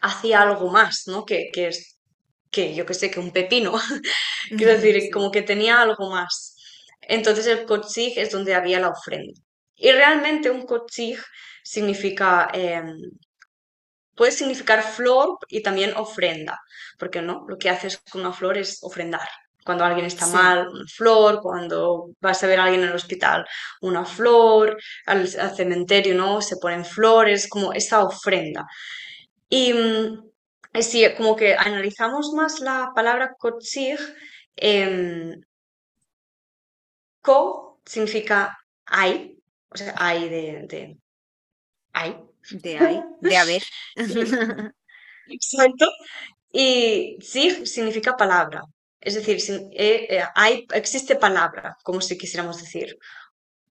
[0.02, 1.26] hacía algo más, ¿no?
[1.26, 1.98] Que, que es,
[2.52, 3.74] que yo que sé, que un pepino.
[4.58, 6.56] Quiero decir, como que tenía algo más.
[7.02, 9.40] Entonces el kotzig es donde había la ofrenda.
[9.76, 11.20] Y realmente un kotzig
[11.64, 12.96] significa, em,
[14.16, 16.60] puede significar flor y también ofrenda,
[17.00, 19.28] porque no, lo que haces con una flor es ofrendar.
[19.66, 22.96] Cuando alguien está sí, mal, una flor, cuando vas a ver a alguien en el
[22.96, 23.46] hospital,
[23.82, 26.42] una flor, al, al cementerio, ¿no?
[26.42, 28.66] Se ponen flores, como esa ofrenda.
[29.50, 30.32] Y mm,
[30.82, 34.00] si como que analizamos más la palabra kotzig,
[34.56, 35.36] em,
[37.22, 39.38] Ko significa hay,
[39.70, 40.98] o sea, hay de, de
[41.94, 42.18] hay.
[42.52, 43.64] de ahí, de haber.
[45.28, 45.86] Exacto.
[46.52, 48.62] Y sig significa palabra.
[49.00, 49.38] Es decir,
[49.74, 52.98] eh, eh, hay, existe palabra, como si quisiéramos decir.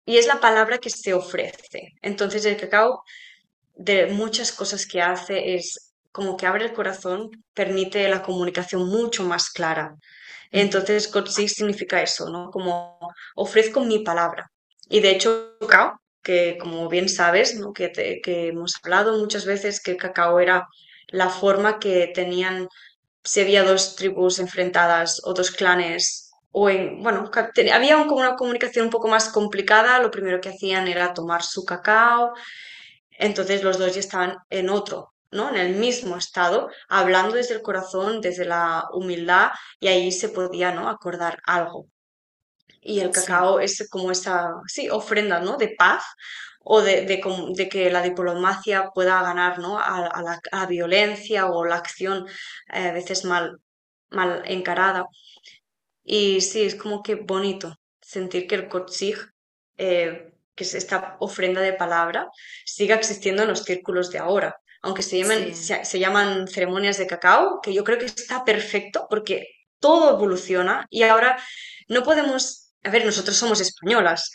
[0.06, 1.94] Y es la palabra que se ofrece.
[2.02, 3.02] Entonces el cacao,
[3.76, 9.24] de muchas cosas que hace, es como que abre el corazón, permite la comunicación mucho
[9.24, 9.96] más clara.
[10.50, 12.50] Entonces, Kotzig significa eso, ¿no?
[12.50, 12.98] Como
[13.36, 14.50] ofrezco mi palabra.
[14.88, 17.72] Y de hecho, cacao, que como bien sabes, ¿no?
[17.72, 20.66] Que, te- que hemos hablado muchas veces que el cacao era
[21.08, 22.68] la forma que tenían
[23.24, 27.30] si había dos tribus enfrentadas o dos clanes, o en, bueno,
[27.72, 31.64] había como una comunicación un poco más complicada, lo primero que hacían era tomar su
[31.64, 32.32] cacao,
[33.18, 35.50] entonces los dos ya estaban en otro, ¿no?
[35.50, 40.72] En el mismo estado, hablando desde el corazón, desde la humildad, y ahí se podía,
[40.72, 40.88] ¿no?
[40.88, 41.86] Acordar algo.
[42.80, 45.56] Y el Sí, cacao es como esa, sí, ofrenda, ¿no?
[45.56, 46.04] De paz
[46.60, 49.78] o de, de, que la diplomacia pueda ganar, ¿no?
[49.78, 52.26] A, a la, a la violencia o la acción
[52.72, 53.58] eh, a veces mal,
[54.10, 55.06] mal encarada.
[56.04, 59.16] Y sí, es como que bonito sentir que el Kotzig,
[59.76, 62.28] eh, que es esta ofrenda de palabra,
[62.64, 64.56] siga existiendo en los círculos de ahora.
[64.82, 68.44] Aunque se llaman, sí, se, se llaman ceremonias de cacao, que yo creo que está
[68.44, 69.46] perfecto porque
[69.80, 71.38] todo evoluciona y ahora
[71.88, 74.30] no podemos, a ver, nosotros somos españolas.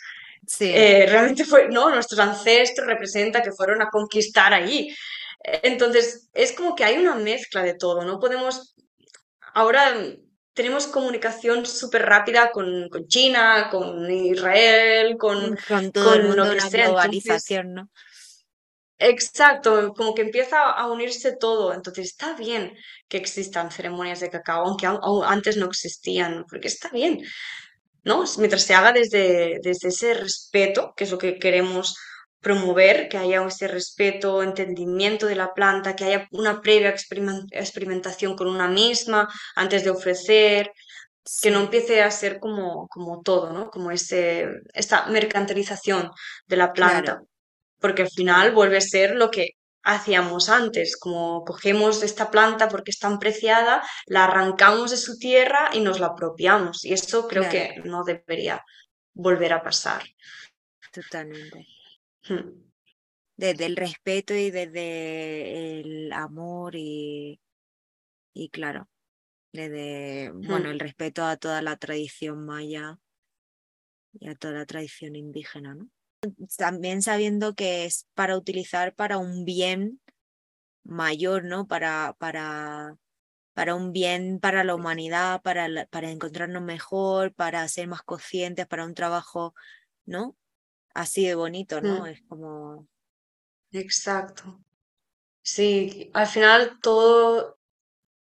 [0.46, 1.90] sí, eh, realmente fue, ¿no?
[1.90, 4.94] Nuestros ancestros representa que fueron a conquistar allí.
[5.42, 8.74] Entonces, es como que hay una mezcla de todo, no podemos
[9.54, 9.94] ahora.
[10.54, 16.44] tenemos comunicación súper rápida con, con, China, con Israel, con, con todo con el mundo,
[16.44, 16.86] lo que una sea.
[16.86, 17.90] Entonces, globalización, ¿no?
[18.98, 21.74] Exacto, como que empieza a unirse todo.
[21.74, 22.72] Entonces está bien
[23.08, 27.20] que existan ceremonias de cacao, aunque au- au- antes no existían, porque está bien,
[28.04, 28.24] ¿no?
[28.38, 31.96] Mientras se haga desde, desde ese respeto, que es lo que queremos
[32.40, 38.36] promover, que haya ese respeto, entendimiento de la planta, que haya una previa experimen- experimentación
[38.36, 40.72] con una misma antes de ofrecer,
[41.40, 43.70] que no Sí, empiece a ser como, como todo, ¿no?
[43.70, 46.10] Como ese, esta mercantilización
[46.46, 47.22] de la claro, planta
[47.84, 49.50] porque al final vuelve a ser lo que
[49.82, 55.68] hacíamos antes, como cogemos esta planta porque es tan preciada, la arrancamos de su tierra
[55.74, 56.82] y nos la apropiamos.
[56.86, 58.64] Y eso creo claro, que no debería
[59.12, 60.02] volver a pasar.
[60.92, 61.66] totalmente.
[62.26, 62.72] Hmm.
[63.36, 67.38] Desde el respeto y desde el amor y,
[68.32, 68.88] y claro,
[69.52, 70.72] desde, bueno, Hmm.
[70.72, 72.98] el respeto a toda la tradición maya
[74.18, 75.90] y a toda la tradición indígena, ¿no?
[76.58, 80.00] También sabiendo que es para utilizar para un bien
[80.84, 81.66] mayor, ¿no?
[81.68, 82.96] Para, para,
[83.54, 88.66] para un bien para la humanidad, para, la- para encontrarnos mejor, para ser más conscientes,
[88.68, 89.54] para un trabajo,
[90.06, 90.36] ¿no?
[90.94, 92.06] Así de bonito, ¿no?
[92.06, 92.08] Hmm.
[92.08, 92.88] Es como,
[93.72, 94.60] Exacto.
[95.42, 97.58] Sí, al final todo,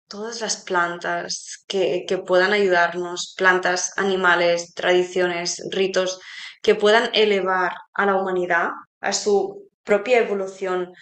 [0.07, 6.19] todas las plantas que, que puedan ayudarnos, plantas, animales, tradiciones, ritos,
[6.61, 8.69] que puedan elevar a la humanidad
[9.01, 10.93] a su propia evolución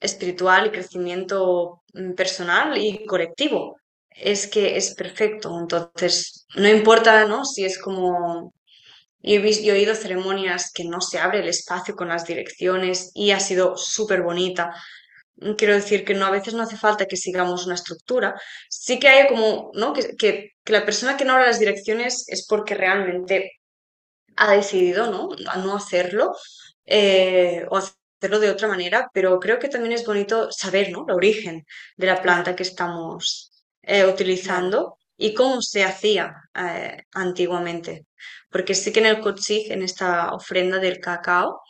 [0.00, 3.76] espiritual y crecimiento mm, personal y colectivo.
[4.10, 5.58] Es que es perfecto.
[5.60, 7.44] Entonces, no importa, ¿no?
[7.44, 8.52] Si es como...
[9.20, 12.26] Yo he visto, yo he oído ceremonias que no se abre el espacio con las
[12.26, 14.74] direcciones y ha sido súper bonita.
[15.56, 18.34] Quiero decir que no, a veces no hace falta que sigamos una estructura.
[18.68, 19.94] Sí que hay como, ¿no?
[19.94, 23.52] Que, que, que la persona que no abre las direcciones es porque realmente
[24.36, 25.30] ha decidido, ¿no?
[25.48, 26.32] A no hacerlo
[26.86, 31.04] eh, o hacerlo de otra manera, pero creo que también es bonito saber, ¿no?
[31.08, 31.66] El origen
[31.96, 33.50] de la planta que estamos
[33.82, 38.06] eh, utilizando y cómo se hacía eh, antiguamente.
[38.50, 41.60] Porque sí que en el Kotsig, en esta ofrenda del cacao,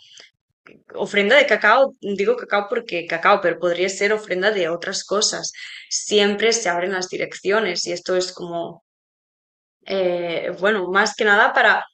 [0.95, 5.53] ofrenda de cacao, digo cacao porque cacao, pero podría ser ofrenda de otras cosas.
[5.89, 8.85] Siempre se abren las direcciones y esto es como,
[9.87, 11.85] eh, bueno, más que nada para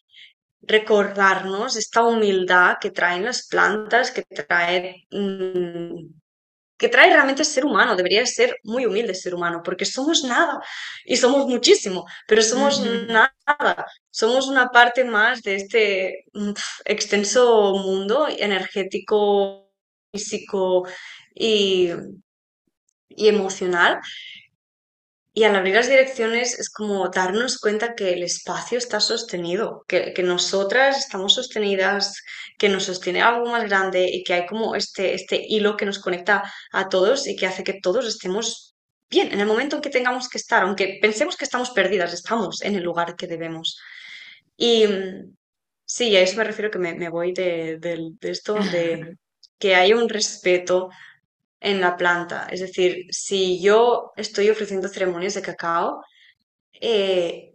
[0.62, 6.06] recordarnos esta humildad que traen las plantas, que trae, mm,
[6.78, 7.96] que trae realmente el ser humano.
[7.96, 10.60] Debería ser muy humilde el ser humano, porque somos nada
[11.04, 13.86] y somos muchísimo, pero somos nada.
[14.10, 16.52] Somos una parte más de este mm,
[16.86, 19.70] extenso mundo energético,
[20.12, 20.86] físico
[21.34, 21.90] y,
[23.08, 24.00] y emocional
[25.32, 30.12] y al abrir las direcciones es como darnos cuenta que el espacio está sostenido, que,
[30.12, 32.20] que nosotras estamos sostenidas,
[32.58, 36.00] que nos sostiene algo más grande y que hay como este, este hilo que nos
[36.00, 38.74] conecta a todos y que hace que todos estemos
[39.08, 42.62] bien en el momento en que tengamos que estar, aunque pensemos que estamos perdidas, estamos
[42.62, 43.76] en el lugar que debemos.
[44.56, 44.84] Y
[45.84, 49.16] sí, a eso me refiero que me, me voy de, del- de esto, de
[49.58, 50.88] que hay un respeto
[51.60, 52.46] en la planta.
[52.50, 56.02] Es decir, si yo estoy ofreciendo ceremonias de cacao,
[56.72, 57.54] eh,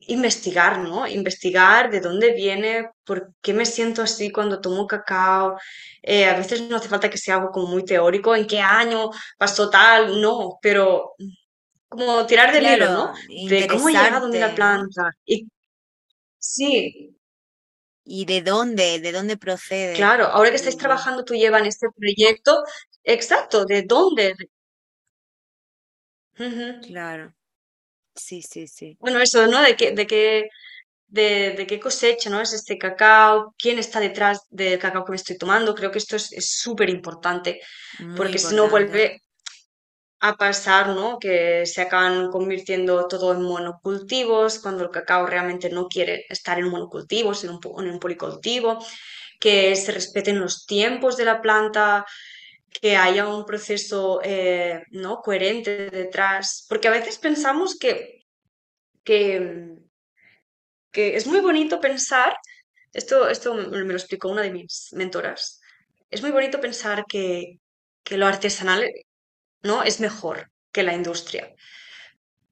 [0.00, 1.06] investigar, ¿no?
[1.06, 5.56] Investigar de dónde viene, por qué me siento así cuando tomo cacao.
[6.02, 9.10] Eh, a veces no hace falta que sea algo como muy teórico, en qué año
[9.38, 11.14] pasó tal, no, pero
[11.88, 13.12] como tirar del hilo, ¿no?
[13.12, 15.10] Claro, De cómo ha llegado a la planta.
[15.26, 15.46] Y
[16.38, 17.12] sí,
[18.04, 18.98] ¿Y de dónde?
[18.98, 19.94] ¿De dónde procede?
[19.94, 22.64] claro, ahora que estáis trabajando tú llevan este proyecto,
[23.04, 24.34] exacto, ¿de dónde?
[26.38, 26.68] Ujú.
[26.80, 27.34] claro,
[28.14, 28.96] sí, sí, sí.
[29.00, 29.62] Bueno, eso, ¿no?
[29.62, 30.48] De qué, de qué,
[31.08, 32.40] de, de qué cosecha, ¿no?
[32.42, 35.74] Es este cacao, quién está detrás del cacao que me estoy tomando.
[35.76, 37.60] Creo que esto es es súper importante,
[37.98, 38.70] Muy porque si no importante.
[38.70, 39.22] vuelve
[40.20, 41.18] a pasar, ¿no?
[41.18, 46.66] Que se acaban convirtiendo todo en monocultivos, cuando el cacao realmente no quiere estar en
[46.66, 48.78] un monocultivo, sino en un po- en un policultivo,
[49.40, 52.06] que se respeten los tiempos de la planta,
[52.80, 55.20] que haya un proceso, eh, ¿no?
[55.20, 58.24] coherente detrás, porque a veces pensamos que,
[59.04, 59.76] que
[60.92, 62.36] que es muy bonito pensar,
[62.92, 65.60] esto, esto me lo explicó una de mis mentoras,
[66.10, 67.58] es muy bonito pensar que,
[68.04, 68.88] que lo artesanal,
[69.62, 69.82] ¿no?
[69.82, 71.52] es mejor que la industria,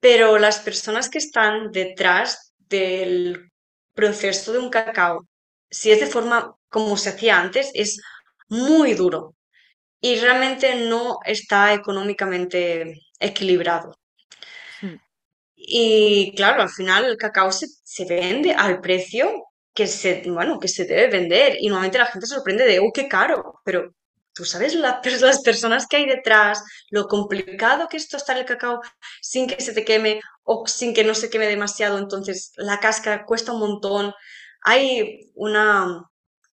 [0.00, 3.52] pero las personas que están detrás del
[3.92, 5.28] proceso de un cacao,
[5.70, 8.00] si es de forma como se hacía antes, es
[8.48, 9.34] muy duro
[10.00, 13.94] y realmente no está económicamente equilibrado.
[14.82, 15.00] Mm,
[15.56, 19.30] Y claro, al final el cacao se, se vende al precio
[19.74, 21.56] que se, bueno, que se debe vender.
[21.60, 23.60] Y normalmente la gente se sorprende de, ¡oh, qué caro!
[23.64, 23.94] Pero
[24.34, 28.80] tú sabes la- las personas que hay detrás, lo complicado que es tostar el cacao
[29.20, 31.98] sin que se te queme o sin que no se queme demasiado.
[31.98, 34.12] Entonces, la cáscara cuesta un montón.
[34.62, 36.02] Hay una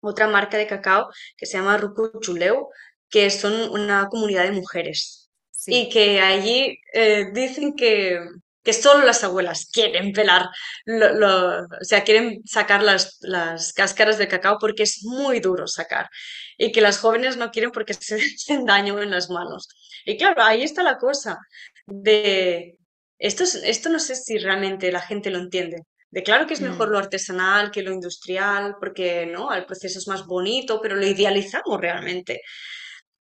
[0.00, 2.68] otra marca de cacao que se llama Rucu Chuleu,
[3.14, 5.30] que son una comunidad de mujeres.
[5.52, 5.72] Sí.
[5.76, 8.20] Y que allí eh, dicen que
[8.64, 10.48] que solo las abuelas quieren pelar,
[10.86, 15.66] lo- lo- o sea, quieren sacar las, las cáscaras de cacao porque es muy duro
[15.68, 16.08] sacar
[16.56, 19.68] y que las jóvenes no quieren porque se hacen daño en las manos.
[20.06, 21.38] Y claro, ahí está la cosa
[21.86, 22.78] de
[23.18, 25.78] esto, es- esto no sé si realmente la gente lo entiende.
[26.10, 29.98] De claro que es mejor Mm, lo artesanal que lo industrial, porque no, el proceso
[29.98, 32.40] es más bonito, pero lo idealizamos realmente.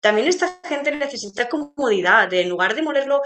[0.07, 3.23] También esta gente necesita comodidad, en lugar de molerlo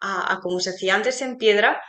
[0.00, 1.82] a, como se hacía antes en piedra,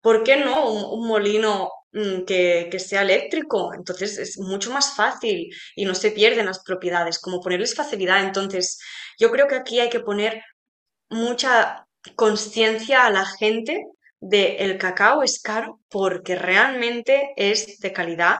[0.00, 3.72] ¿por qué no un, un molino mm, que, que sea eléctrico?
[3.74, 8.24] Entonces es mucho más fácil y no se pierden las propiedades, como ponerles facilidad.
[8.24, 8.80] Entonces,
[9.20, 10.42] yo creo que aquí hay que poner
[11.08, 11.86] mucha
[12.16, 13.84] conciencia a la gente
[14.20, 18.38] de el cacao es caro porque realmente es de calidad.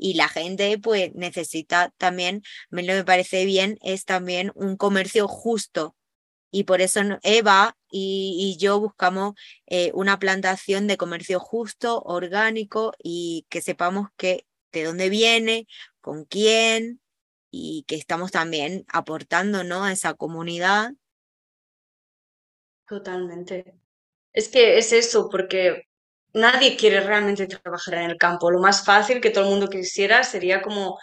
[0.00, 2.42] Y la gente pues necesita también,
[2.72, 5.94] a mí lo me parece bien es también un comercio justo.
[6.50, 9.34] Y por eso Eva y, y yo buscamos
[9.66, 15.66] eh, una plantación de comercio justo, orgánico y que sepamos que de dónde viene,
[16.00, 17.00] con quién
[17.50, 19.84] y que estamos también aportando, ¿no?
[19.84, 20.92] a esa comunidad.
[22.88, 23.74] Totalmente.
[24.32, 25.89] Es que es eso, porque
[26.34, 28.50] nadie quiere realmente trabajar en el campo.
[28.50, 30.98] Lo más fácil que todo el mundo quisiera sería como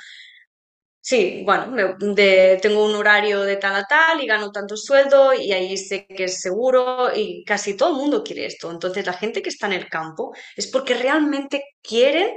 [1.00, 5.34] Sí, bueno, me- de- tengo un horario de tal a tal y gano tanto sueldo
[5.34, 8.70] y ahí sé que es seguro y casi todo el mundo quiere esto.
[8.72, 12.28] Entonces, la gente que está en el campo es porque realmente quieren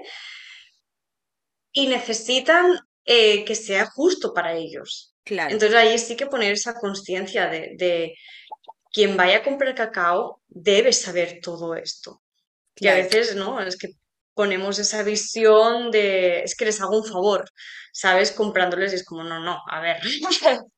[1.73, 5.15] y necesitan eh, que sea justo para ellos.
[5.25, 8.15] Claro, Entonces, ahí sí que poner esa conciencia de, de
[8.93, 12.23] quien vaya a comprar cacao debe saber todo esto.
[12.77, 13.61] Y a veces, ¿no?
[13.61, 13.89] Es que
[14.35, 17.45] ponemos esa visión de, es que les hago un favor,
[17.93, 18.33] ¿sabes?
[18.33, 19.99] Comprándoles y es como, no, no, a ver,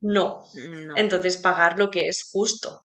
[0.00, 0.44] no.
[0.54, 2.84] No, Entonces, pagar lo que es justo.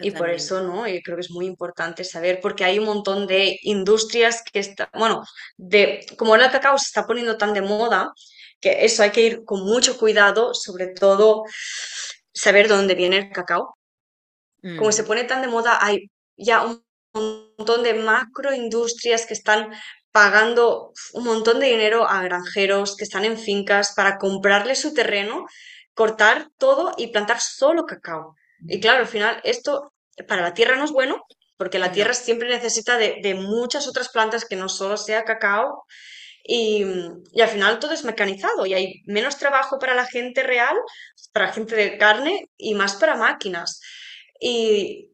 [0.00, 0.86] Y por eso, ¿no?
[0.86, 4.88] Yo creo que es muy importante saber, porque hay un montón de industrias que están,
[4.94, 5.24] bueno,
[5.56, 8.12] de, como el cacao se está poniendo tan de moda,
[8.60, 11.42] que eso hay que ir con mucho cuidado, sobre todo
[12.32, 13.74] saber dónde viene el cacao
[14.74, 16.84] como se Mm, pone tan de moda, hay ya un
[17.18, 19.70] montón de macroindustrias que están
[20.12, 25.46] pagando un montón de dinero a granjeros que están en fincas para comprarle su terreno,
[25.94, 28.34] cortar todo y plantar solo cacao.
[28.66, 29.92] Y claro, al final esto
[30.26, 31.22] para la tierra no es bueno,
[31.56, 35.84] porque la tierra siempre necesita de, de muchas otras plantas que no solo sea cacao.
[36.50, 36.84] Y,
[37.32, 40.74] y al final todo es mecanizado y hay menos trabajo para la gente real,
[41.32, 43.80] para gente de carne y más para máquinas.
[44.40, 45.10] Y,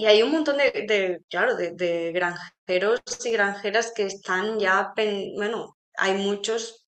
[0.00, 4.94] y hay un montón de, claro, de, granjeros y granjeras que están ya,
[5.36, 6.86] bueno, hay muchos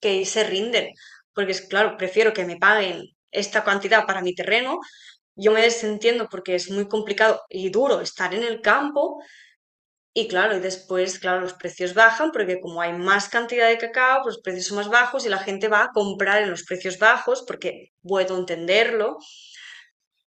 [0.00, 0.92] que se rinden,
[1.32, 4.80] porque es claro, prefiero que me paguen esta cantidad para mi terreno.
[5.36, 9.22] Yo me desentiendo porque es muy complicado y duro estar en el campo
[10.12, 14.22] y claro, y después, claro, los precios bajan porque como hay más cantidad de cacao,
[14.24, 16.98] pues los precios son más bajos y la gente va a comprar en los precios
[16.98, 19.18] bajos porque puedo entenderlo,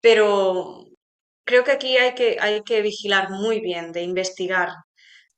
[0.02, 0.93] pero
[1.45, 4.70] creo que aquí hay que, hay que vigilar muy bien, de investigar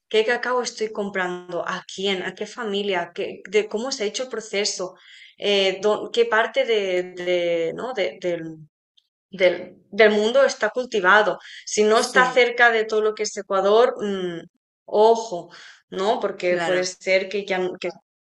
[0.08, 4.24] qué cacao estoy comprando, a quién, a qué familia, qué- de cómo se ha hecho
[4.24, 4.94] el proceso,
[5.38, 5.80] eh,
[6.12, 7.92] qué parte de, de, ¿no?
[7.94, 8.58] de- del,
[9.30, 11.38] del, del mundo está cultivado.
[11.64, 14.40] Si no está sí, cerca de todo lo que es Ecuador, mm,
[14.86, 15.50] ojo,
[15.90, 16.20] ¿no?
[16.20, 17.90] Porque puede ser que, ya, que,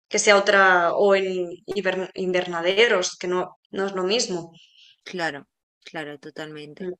[0.09, 1.49] que sea otra, o en
[2.15, 4.51] invernaderos, que no, no es lo mismo.
[5.03, 5.47] claro,
[5.85, 6.83] claro, totalmente.
[6.83, 6.93] Mm,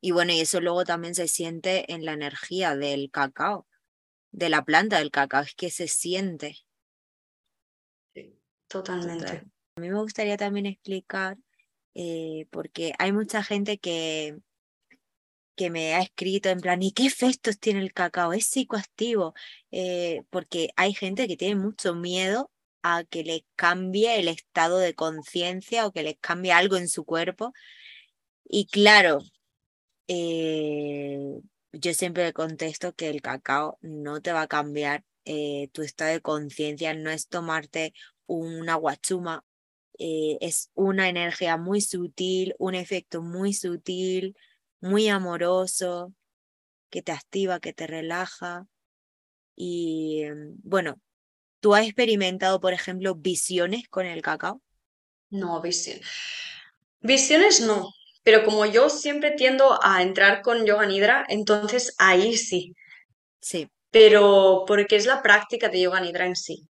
[0.00, 3.66] Y bueno, y eso luego también se siente en la energía del cacao,
[4.30, 6.56] de la planta del cacao, es que se siente
[8.14, 8.38] sí,
[8.68, 9.00] total.
[9.00, 9.50] Totalmente.
[9.76, 11.36] A mí me gustaría también explicar,
[11.94, 14.36] eh, porque hay mucha gente que,
[15.56, 18.32] que me ha escrito en plan, ¿y qué efectos tiene el cacao?
[18.32, 19.34] ¿Es psicoactivo?
[19.70, 22.50] Eh, porque hay gente que tiene mucho miedo
[22.82, 27.04] a que les cambie el estado de conciencia o que les cambie algo en su
[27.04, 27.52] cuerpo.
[28.44, 29.20] Y claro,
[30.08, 31.40] eh,
[31.72, 36.20] yo siempre contesto que el cacao no te va a cambiar eh, tu estado de
[36.20, 37.94] conciencia, no es tomarte
[38.26, 39.44] una guachuma,
[39.98, 44.36] eh, es una energía muy sutil, un efecto muy sutil
[44.80, 46.14] muy amoroso,
[46.90, 48.66] que te activa, que te relaja.
[49.54, 51.00] Y em, bueno,
[51.60, 54.62] ¿tú has experimentado, por ejemplo, visiones con el cacao?
[55.30, 56.06] No, visiones.
[57.00, 57.92] Visiones no,
[58.22, 62.74] pero como yo siempre tiendo a entrar con yoga nidra, entonces ahí sí.
[63.40, 63.68] Sí.
[63.90, 66.68] Pero porque es la práctica de yoga nidra en sí.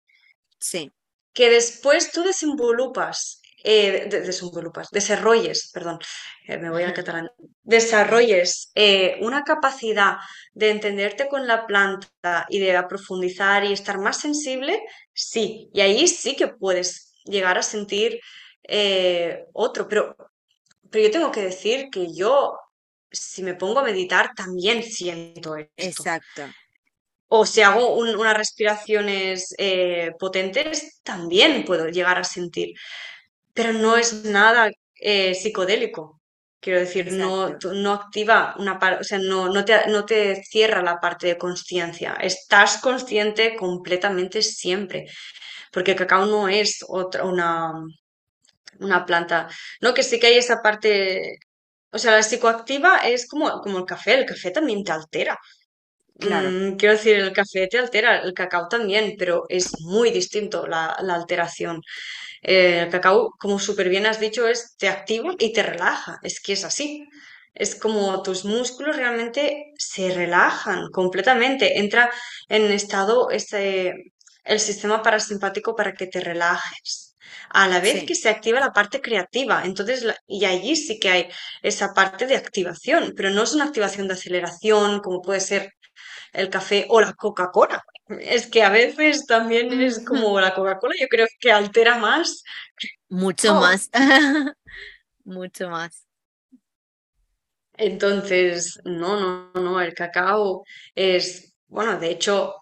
[0.61, 0.93] Sí.
[1.33, 4.09] Que después tú desenvolupas, eh,
[4.93, 5.99] desarrolles, perdón,
[6.47, 7.29] eh, me voy a catalán,
[7.63, 10.17] desarrolles eh, una capacidad
[10.53, 14.81] de entenderte con la planta y de profundizar y estar más sensible,
[15.13, 18.21] sí, y ahí sí que puedes llegar a sentir
[19.53, 20.17] otro, pero
[20.91, 22.59] pero yo tengo que decir que yo,
[23.11, 25.69] si me pongo a meditar, también siento esto.
[25.77, 26.43] Exacto.
[27.29, 32.75] O si hago unas respiraciones eh, potentes, también puedo llegar a sentir.
[33.53, 36.21] Pero no es nada eh, psicodélico.
[36.61, 40.83] Quiero decir, no, no activa una parte, o sea, no, no, te, no te cierra
[40.83, 42.15] la parte de conciencia.
[42.21, 45.07] Estás consciente completamente siempre.
[45.71, 47.73] Porque el cacao no es otra, una,
[48.81, 49.49] una planta.
[49.81, 51.39] No, que sí que hay esa parte,
[51.91, 55.39] o sea, la psicoactiva es como, como el café, el café también te altera.
[56.19, 56.51] Claro.
[56.51, 60.87] Mm, quiero decir, el café te altera, el cacao también, pero es muy distinto la,
[60.93, 61.81] alteración.
[62.43, 66.19] Eh, el cacao, como súper bien has dicho, es te activa y te relaja.
[66.23, 67.07] Es que es así.
[67.55, 71.79] Es como tus músculos realmente se relajan completamente.
[71.79, 72.11] Entra
[72.49, 74.13] en estado este,
[74.45, 77.08] el sistema parasimpático para que te relajes
[77.51, 79.63] a la vez que se activa la parte creativa.
[79.65, 81.29] Entonces, y allí sí que hay
[81.63, 85.75] esa parte de activación, pero no es una activación de aceleración como puede ser
[86.33, 87.83] el café o la Coca-Cola.
[88.21, 92.43] Es que a veces también es como la Coca-Cola, yo creo que altera más.
[93.09, 93.61] Mucho oh.
[93.61, 93.91] más.
[95.25, 96.07] Mucho más.
[97.75, 100.65] Entonces, no, no, no, el cacao
[100.95, 102.55] es, bueno, de hecho,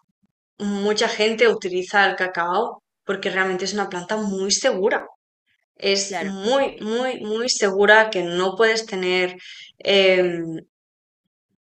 [0.59, 5.07] mucha gente utiliza el cacao porque realmente es una planta muy segura.
[5.76, 9.36] Es muy, muy, muy segura que no puedes tener...
[9.78, 10.61] Em,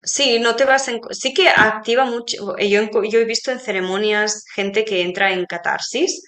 [0.03, 2.57] sí, no te vas Sí que activa mucho...
[2.59, 6.23] Yo, yo he visto en ceremonias gente que entra en catarsis,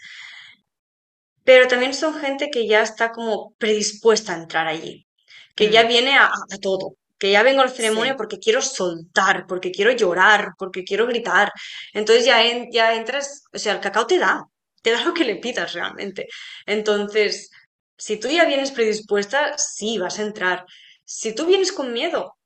[1.44, 5.06] pero también son gente que ya está como predispuesta a entrar allí,
[5.54, 5.88] que ya mm.
[5.88, 6.30] viene a,
[6.62, 11.06] todo, que ya vengo a la ceremonia porque quiero soltar, porque quiero llorar, porque quiero
[11.06, 11.52] gritar.
[11.92, 12.38] Entonces ya,
[12.70, 14.44] ya entras, o sea, el cacao te da,
[14.84, 16.28] te da lo que le pidas realmente.
[16.66, 17.50] Entonces,
[17.96, 20.66] si tú ya vienes predispuesta, sí, vas a entrar.
[21.04, 22.36] Si tú vienes con miedo,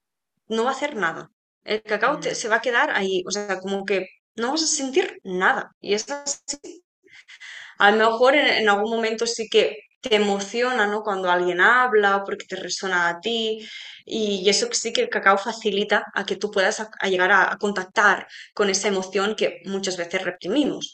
[0.47, 1.31] no va a hacer nada.
[1.65, 4.67] El cacao te, se va a quedar ahí, o sea, como que no vas a
[4.69, 5.73] sentir nada.
[5.81, 6.85] Y es así.
[7.79, 11.03] A lo mejor en, algún momento sí que te emociona, ¿no?
[11.03, 13.69] Cuando alguien habla, porque te resuena a ti.
[14.05, 18.71] Y, eso sí que el cacao facilita a que tú puedas llegar a contactar con
[18.71, 20.93] esa emoción que muchas veces reprimimos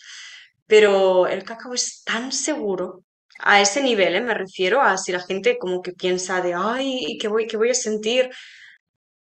[0.66, 3.04] pero el cacao es tan seguro.
[3.40, 4.20] A ese nivel, ¿eh?
[4.20, 7.70] me refiero a si la gente como que piensa de, ay, ¿qué voy, qué voy
[7.70, 8.30] a sentir?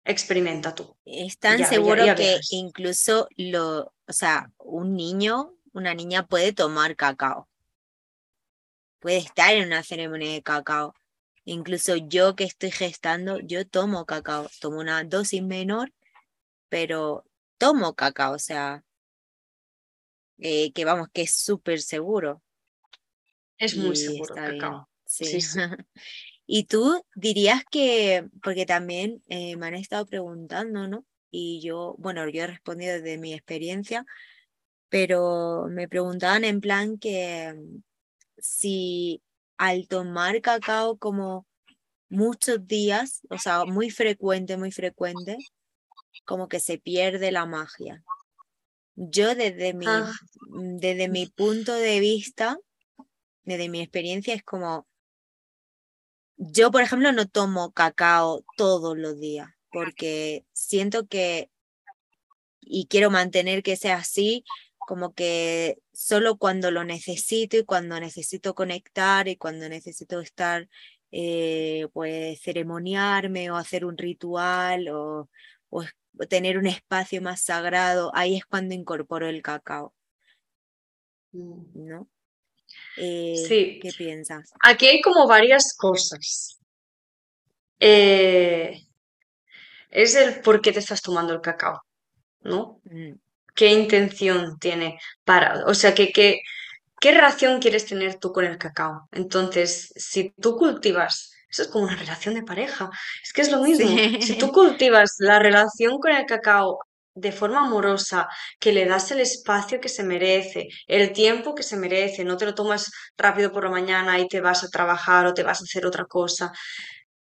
[0.04, 0.96] Experimenta tú.
[1.04, 7.48] Es tan seguro que incluso lo, o sea, un niño, una niña puede tomar cacao.
[8.98, 10.94] Puede estar en una ceremonia de cacao.
[11.44, 14.48] Incluso yo que estoy gestando, yo tomo cacao.
[14.60, 15.92] Tomo una dosis menor,
[16.68, 17.24] pero
[17.58, 18.34] tomo cacao.
[18.34, 18.84] O sea,
[20.42, 22.42] eh, que vamos, que es súper seguro.
[23.58, 24.34] Es muy seguro,
[25.06, 25.38] Sí.
[26.46, 31.04] y tú dirías que, porque también eh, me han estado preguntando, ¿no?
[31.30, 34.04] Y yo, bueno, yo he respondido desde mi experiencia,
[34.88, 37.82] pero me preguntaban en plan que mm,
[38.38, 39.22] si
[39.58, 41.46] al tomar cacao como
[42.08, 45.36] muchos días, o sea, muy frecuente, muy frecuente,
[46.24, 48.02] como que se pierde la magia.
[48.94, 50.12] Yo desde mi, ah.
[50.48, 52.58] mm, desde mi punto de vista,
[53.44, 54.86] desde mi experiencia, es como,
[56.36, 61.50] yo por ejemplo no tomo cacao todos los días porque siento que,
[62.60, 64.44] y quiero mantener que sea así,
[64.78, 70.68] como que solo cuando lo necesito y cuando necesito conectar y cuando necesito estar,
[71.10, 75.30] eh, pues ceremoniarme o hacer un ritual o,
[75.70, 75.84] o,
[76.28, 79.94] tener un espacio más sagrado, ahí es cuando incorporo el cacao.
[81.32, 82.08] ¿No?
[82.96, 83.78] Eh, sí.
[83.80, 84.52] ¿Qué piensas?
[84.62, 86.58] Aquí hay como varias cosas.
[87.80, 88.86] Eh,
[89.90, 91.82] es el por qué te estás tomando el cacao,
[92.40, 92.80] ¿no?
[92.84, 93.12] Mm.
[93.54, 99.08] ¿Qué intención tiene para, o sea, que, ¿qué relación quieres tener tú con el cacao?
[99.12, 102.88] Entonces, si tú cultivas Eso es como una relación de pareja.
[103.22, 103.86] Es que es lo mismo.
[104.20, 106.78] Si tú cultivas la relación con el cacao
[107.14, 108.26] de forma amorosa,
[108.58, 112.46] que le das el espacio que se merece, el tiempo que se merece, no te
[112.46, 115.64] lo tomas rápido por la mañana y te vas a trabajar o te vas a
[115.64, 116.52] hacer otra cosa,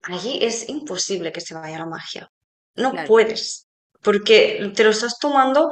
[0.02, 2.28] allí es imposible que se vaya la magia.
[2.74, 3.68] No puedes,
[4.02, 5.72] porque te lo estás tomando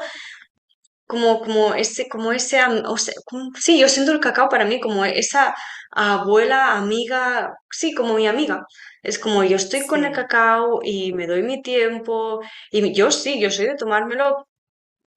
[1.14, 3.14] como, como ese, como ese, o sea,
[3.60, 5.54] sí, yo siento el cacao para mí como esa
[5.92, 8.66] abuela, amiga, sí, como mi amiga.
[9.04, 12.42] Es como yo estoy con el cacao y me doy mi tiempo
[12.72, 14.48] y yo sí, yo soy de tomármelo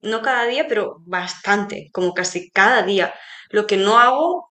[0.01, 3.13] no cada día, pero bastante, como casi cada día.
[3.49, 4.51] Lo que no hago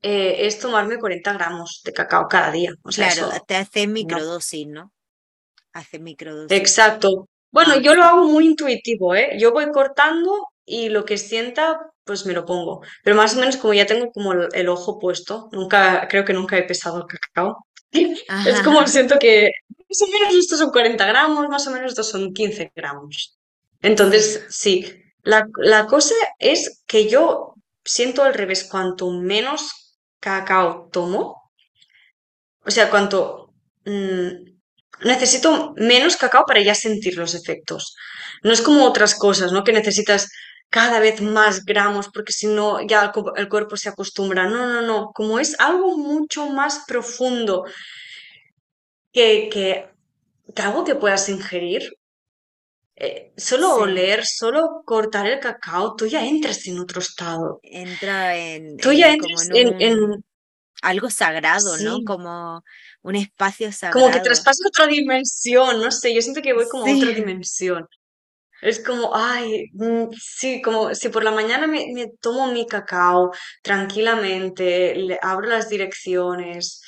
[0.00, 2.72] eh, es tomarme 40 gramos de cacao cada día.
[2.82, 4.92] O sea, claro, te hace microdosis, ¿no?
[5.74, 6.58] Hace microdosis.
[6.58, 7.28] Exacto.
[7.50, 9.36] Bueno, yo lo hago muy intuitivo, ¿eh?
[9.38, 12.82] Yo voy cortando y lo que sienta, pues me lo pongo.
[13.02, 16.58] Pero más o menos como ya tengo como el, ojo puesto, nunca, creo que nunca
[16.58, 17.66] he pesado el cacao.
[17.90, 19.50] Es como siento que
[19.88, 23.38] más o menos estos son 40 gramos, más o menos estos son 15 gramos.
[23.80, 31.50] Entonces, sí, la, cosa es que yo siento al revés, cuanto menos cacao tomo,
[32.64, 33.54] o sea, cuanto...
[33.86, 34.57] Mm,
[35.02, 37.94] necesito menos cacao para ya sentir los efectos.
[38.42, 39.64] No es como otras cosas, ¿no?
[39.64, 40.28] Que necesitas
[40.70, 44.48] cada vez más gramos porque si no ya el, cuerpo se acostumbra.
[44.48, 45.12] No, no, no.
[45.14, 47.64] Como es algo mucho más profundo
[49.12, 49.88] que, que,
[50.56, 51.90] algo que puedas ingerir,
[52.96, 57.60] eh, solo oler, solo cortar el cacao, tú ya entras en otro estado.
[57.62, 58.76] Entra en...
[58.76, 60.24] Tú ya entras en,
[60.82, 62.04] algo sagrado, ¿no?
[62.04, 62.62] Como
[63.08, 64.00] un espacio sagrado.
[64.00, 67.88] Como que traspasas otra dimensión, no sé, yo siento que voy como a otra dimensión.
[68.60, 71.86] Es como, ay, mm, sí, como si por la mañana me,
[72.20, 73.30] tomo mi cacao
[73.62, 76.82] tranquilamente, le abro las direcciones.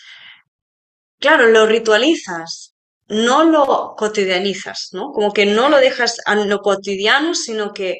[1.19, 2.75] Claro, lo ritualizas,
[3.09, 5.13] no lo cotidianizas, ¿no?
[5.13, 7.99] Como que no lo dejas a lo cotidiano, sino que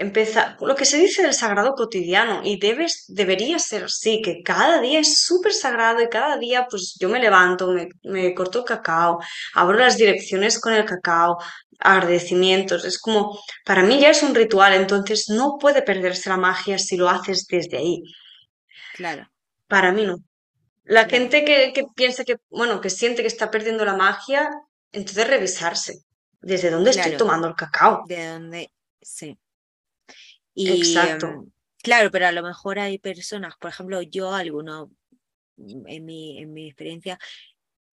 [0.00, 4.80] empieza lo que se dice del sagrado cotidiano y debes, debería ser así, que cada
[4.80, 8.64] día es súper sagrado y cada día pues yo me levanto, me, me corto el
[8.64, 9.18] cacao,
[9.54, 11.36] abro las direcciones con el cacao,
[11.78, 16.78] agradecimientos, es como, para mí ya es un ritual, entonces no puede perderse la magia
[16.78, 18.02] si lo haces desde ahí.
[18.94, 19.28] Claro.
[19.68, 20.16] Para mí no.
[20.84, 24.50] La gente que, que piensa que, bueno, que siente que está perdiendo la magia,
[24.92, 25.98] entonces revisarse.
[26.40, 28.02] ¿Desde dónde estoy tomando el cacao?
[28.08, 28.72] De dónde,
[29.02, 29.38] sí.
[30.54, 31.50] Y, em,
[31.82, 34.90] claro, pero a lo mejor hay personas, por ejemplo, yo, alguno,
[35.56, 37.18] en mi, en mi experiencia,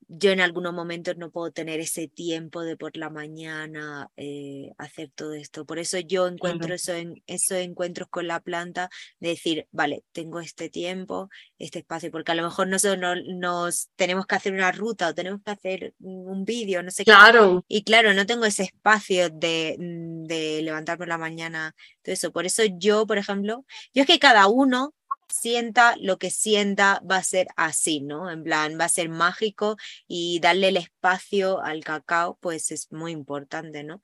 [0.08, 5.12] yo en algunos momentos no puedo tener ese tiempo de por la mañana eh, hacer
[5.14, 5.66] todo esto.
[5.66, 8.90] Por eso yo encuentro eso en esos encuentros con la planta,
[9.20, 11.30] de decir, vale, tengo este tiempo,
[11.60, 15.42] este espacio, porque a lo mejor nosotros nos tenemos que hacer una ruta o tenemos
[15.44, 17.66] que hacer un vídeo, no sé claro.
[17.68, 17.78] qué.
[17.78, 22.32] Y claro, no tengo ese espacio de, mm, de levantarme la mañana, todo eso.
[22.32, 24.94] Por eso yo, por ejemplo, yo es que cada uno
[25.30, 28.30] sienta lo que sienta va a ser así, ¿no?
[28.30, 33.12] En plan, va a ser mágico y darle el espacio al cacao, pues es muy
[33.12, 34.02] importante, ¿no?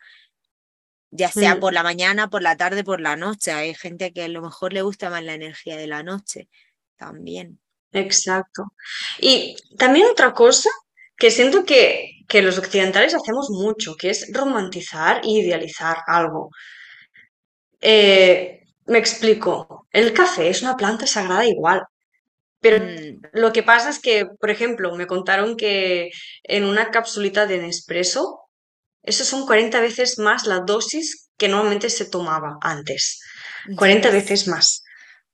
[1.11, 1.75] Ya sea por mm.
[1.75, 3.51] la mañana, por la tarde, por la noche.
[3.51, 6.49] Hay gente que a lo mejor le gusta más la energía de la noche
[6.97, 7.59] también.
[7.91, 8.73] Exacto.
[9.19, 10.69] Y también otra cosa
[11.17, 16.49] que siento que, que los occidentales hacemos mucho, que es romantizar e idealizar algo.
[17.79, 19.87] Eh, me explico.
[19.91, 21.83] El café es una planta sagrada igual.
[22.59, 23.21] Pero mm.
[23.33, 26.09] lo que pasa es que, por ejemplo, me contaron que
[26.43, 28.39] en una capsulita de Nespresso,
[29.03, 33.19] eso son 40 veces más la dosis que normalmente se tomaba antes.
[33.75, 34.83] 40 veces más.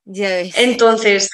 [0.04, 1.30] Ya Entonces,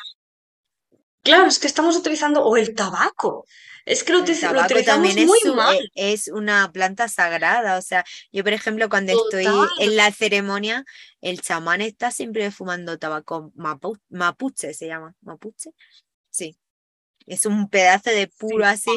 [1.23, 3.47] claro, es que estamos utilizando, o el tabaco.
[3.87, 5.91] Es que lo, utilizamos muy es, mal.
[5.95, 7.79] es una planta sagrada.
[7.79, 9.47] O sea, yo, por ejemplo, cuando estoy
[9.79, 10.85] en la ceremonia,
[11.21, 15.15] el chamán está siempre fumando tabaco mapuche, se llama.
[15.21, 15.71] ¿Mapuche?
[16.31, 16.59] Sí.
[17.27, 18.91] Es un pedazo de puro así.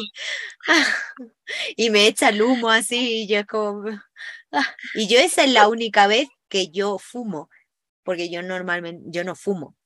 [1.78, 3.84] y me echa el humo así y yo como...
[4.52, 7.52] Ah, y yo esa es la única vez que yo fumo,
[8.04, 9.78] porque yo normalmente, yo no fumo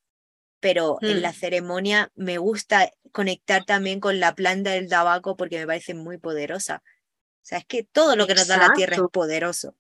[0.64, 1.36] pero en la mm.
[1.36, 6.84] ceremonia me gusta conectar también con la planta del tabaco porque me parece muy poderosa.
[6.86, 9.76] O sea, es que todo lo que nos da la tierra es poderoso.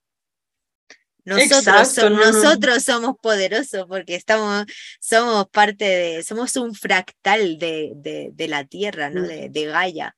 [1.25, 4.65] Nosotros, nosotros somos poderosos porque estamos,
[4.99, 9.21] somos parte de, somos un fractal de, de, la tierra, ¿no?
[9.21, 9.27] Mm.
[9.27, 10.15] De, de Gaia.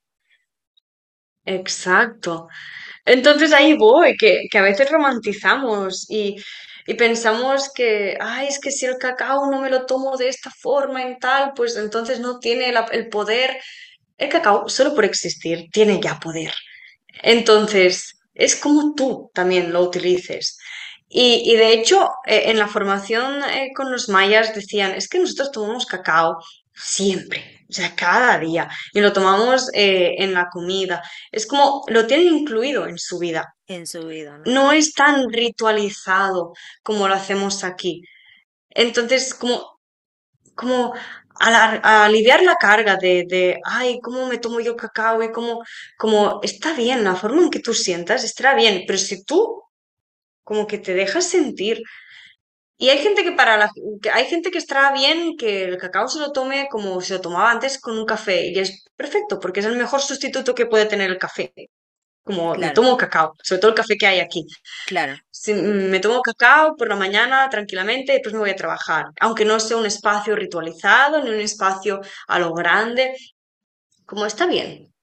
[1.45, 2.47] Exacto.
[3.05, 6.38] Entonces ahí voy, que, que a veces romantizamos y
[6.88, 10.52] y pensamos que, ay, es que si el cacao no me lo tomo de esta
[10.52, 13.58] forma en tal, pues entonces no tiene el poder.
[14.18, 16.54] el cacao, solo por existir, tiene ya poder.
[17.24, 20.58] Entonces, es como tú también lo utilices.
[21.10, 25.20] Y, y de hecho, eh, en la formación eh, con los mayas decían, es que
[25.20, 26.38] nosotros tomamos cacao
[26.76, 31.01] siempre, o sea, cada día, y lo tomamos eh, en la comida.
[31.32, 33.55] Es como lo tienen incluido en su vida.
[33.67, 34.51] En su vida, ¿no?
[34.51, 36.53] No es tan ritualizado
[36.84, 38.01] como lo hacemos aquí.
[38.71, 39.80] Entonces, como,
[40.55, 40.93] como
[41.39, 45.21] a aliviar la carga de, de, ay, ¿cómo me tomo yo cacao?
[45.23, 45.63] Y cómo,
[45.97, 49.61] como, está bien, la forma en que tú sientas estará bien, pero si tú
[50.43, 51.82] como que te dejas sentir.
[52.78, 53.69] Y hay gente que para la,
[54.01, 57.21] que hay gente que estará bien que el cacao se lo tome como se lo
[57.21, 60.86] tomaba antes con un café y es perfecto porque es el mejor sustituto que puede
[60.86, 61.53] tener el café.
[62.23, 64.45] Como me Claro, tomo cacao, sobre todo el café que hay aquí.
[64.84, 69.05] claro, Si me tomo cacao por la mañana tranquilamente y después me voy a trabajar,
[69.21, 73.15] aunque no sea un espacio ritualizado ni un espacio a lo grande,
[74.05, 74.93] como está bien.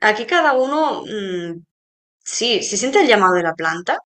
[0.00, 1.64] Aquí cada uno, mm,
[2.24, 3.98] sí, si siente el llamado de la planta,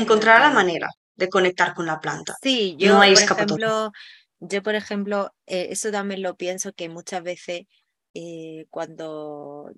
[0.00, 0.88] encontrará la manera
[1.18, 2.36] de conectar con la planta.
[2.42, 3.92] Sí, No yo, hay por ejemplo,
[4.40, 7.66] yo, por ejemplo, eh, eso también lo pienso que muchas veces
[8.14, 9.70] eh, cuando,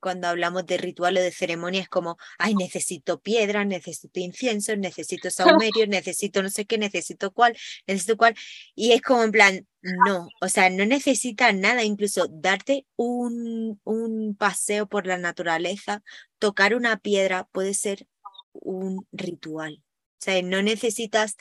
[0.00, 5.30] cuando hablamos de rituales, de ceremonias, como, ay, necesito piedras, necesito incienso, necesito
[5.74, 7.56] saumerios, necesito no sé qué, necesito cuál,
[7.86, 8.34] necesito cuál,
[8.74, 14.36] y es como en plan, no, o sea, no necesitas nada, incluso darte un, un
[14.36, 16.02] paseo por la naturaleza,
[16.38, 18.06] tocar una piedra puede ser
[18.52, 19.82] un ritual.
[20.18, 21.36] O sea, no necesitas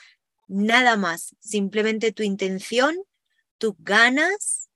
[0.48, 2.96] nada más, simplemente tu intención,
[3.58, 4.70] tus ganas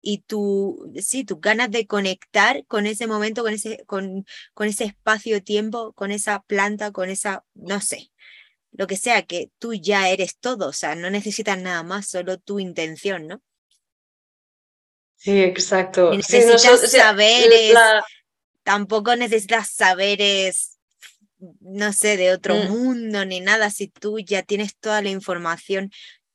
[0.00, 4.84] y tu, sí, tus ganas de conectar con ese momento, con ese, con, con ese
[4.84, 8.12] espacio-tiempo, con esa planta, con esa, no sé,
[8.72, 12.38] lo que sea, que tú ya eres todo, o sea, no necesitas nada más, solo
[12.38, 13.42] tu intención, ¿no?
[15.16, 16.12] Sí, exacto.
[16.12, 18.04] Sí, necesitas saberes, la,
[18.62, 20.77] tampoco necesitas saberes,
[21.60, 25.90] no sé, de otro mm, mundo ni nada, si tú ya tienes toda la información,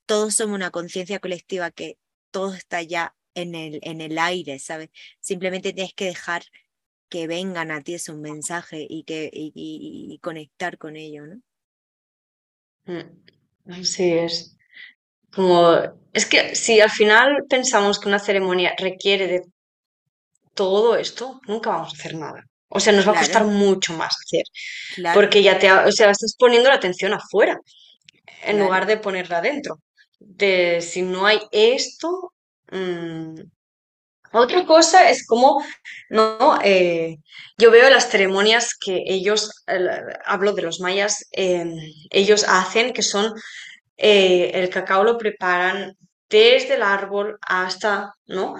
[0.06, 1.98] todos somos una conciencia colectiva que
[2.30, 4.90] todo está ya en el, en el aire, ¿sabes?
[5.20, 6.42] Simplemente tienes que dejar
[7.10, 11.40] que vengan a ti esos mensajes y, que, y, y- y conectar con ello, ¿no?
[12.86, 14.56] mm, así es.
[15.34, 15.76] Como,
[16.14, 19.42] es que si al final pensamos que una ceremonia requiere de
[20.54, 22.44] todo esto, nunca vamos a hacer nada.
[22.76, 24.44] O sea, nos va a costar mucho más hacer,
[24.94, 27.58] claro, porque ya te, o sea, estás poniendo la atención afuera
[28.42, 28.64] en claro.
[28.64, 29.80] lugar de ponerla adentro.
[30.20, 32.32] De si no hay esto,
[32.72, 33.34] mm,
[34.32, 35.64] Otra cosa es como,
[36.10, 37.16] no, Eh,
[37.58, 39.88] yo veo las ceremonias que ellos, el-
[40.26, 41.70] hablo de los mayas, em,
[42.10, 43.32] ellos hacen, que son,
[43.98, 45.94] eh, el cacao lo preparan
[46.30, 48.56] desde el árbol hasta, ¿no?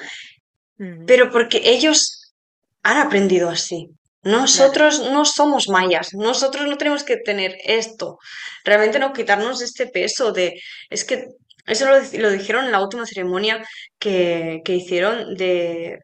[1.06, 2.34] Pero porque ellos
[2.82, 3.90] han aprendido así.
[4.24, 8.18] Nosotros no somos mayas, nosotros no tenemos que tener esto.
[8.64, 10.60] Realmente no quitarnos este peso de,
[10.90, 11.26] es que
[11.66, 13.64] eso lo, lo dijeron en la última ceremonia
[13.98, 15.98] que, que hicieron de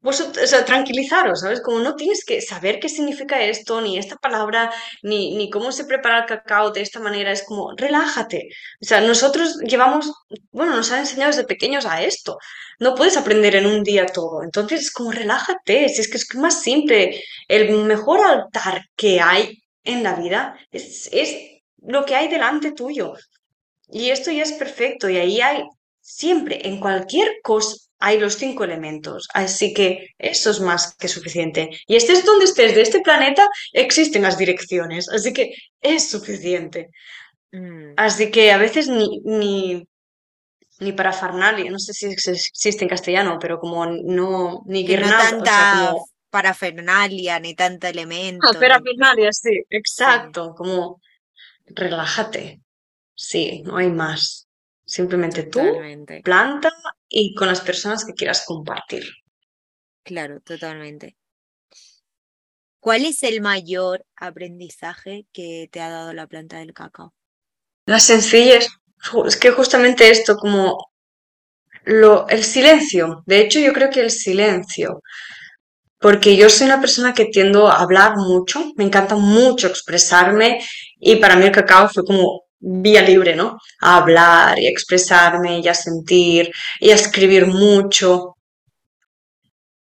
[0.00, 1.60] pues, o sea, tranquilizaros, ¿sabes?
[1.60, 4.72] Como no tienes que saber qué significa esto, ni esta palabra,
[5.02, 8.48] ni, ni cómo se prepara el cacao de esta manera, es como, relájate.
[8.80, 10.12] O sea, nosotros llevamos,
[10.52, 12.38] bueno, nos han enseñado desde pequeños a esto.
[12.78, 14.42] No puedes aprender en un día todo.
[14.44, 17.22] Entonces, es como, relájate, si es que es más simple.
[17.48, 21.36] El mejor altar que hay en la vida es, es
[21.82, 23.14] lo que hay delante tuyo.
[23.90, 25.64] Y esto ya es perfecto, y ahí hay
[26.00, 29.28] siempre, en cualquier cosa, hay los cinco elementos.
[29.34, 31.70] Así que eso es más que suficiente.
[31.86, 36.90] Y estés donde estés de este planeta, existen las direcciones, así que es suficiente.
[37.52, 39.84] mm, Así que a veces ni, ni,
[40.80, 45.42] ni parafernalia, no sé si ex- existe en castellano, pero como no, ni no guirnalda,
[45.42, 46.08] o sea, tanta como...
[46.30, 47.86] parafernalia ni tanto
[48.44, 48.84] Ah, elemento, ni...
[48.98, 49.50] parafernalia, sí,
[49.94, 51.00] Sí, exacto, como
[51.66, 52.60] relájate.
[53.14, 54.48] Sí, no hay más.
[54.84, 55.60] Simplemente tú,
[56.22, 56.70] planta
[57.08, 59.04] y con las personas que quieras compartir.
[60.04, 61.16] claro, totalmente.
[62.80, 67.12] ¿Cuál es el mayor aprendizaje que te ha dado la planta del cacao?
[67.86, 68.68] La sencillez,
[69.26, 70.78] es que justamente esto, como
[71.84, 73.22] lo, el silencio.
[73.26, 75.02] De hecho, yo creo que el silencio,
[75.98, 80.64] porque yo soy una persona que tiendo a hablar mucho, me encanta mucho expresarme
[81.00, 83.58] y para mí el cacao fue como vía libre, ¿no?
[83.80, 86.50] A hablar y a expresarme y a sentir
[86.80, 88.36] y a escribir mucho.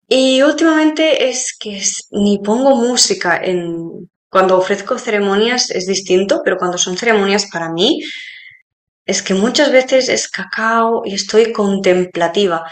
[0.08, 1.82] Y últimamente es que
[2.12, 4.10] ni pongo música en...
[4.28, 8.00] Cuando ofrezco ceremonias es distinto, pero cuando son ceremonias para mí,
[9.04, 12.64] es que muchas veces es cacao y estoy contemplativa.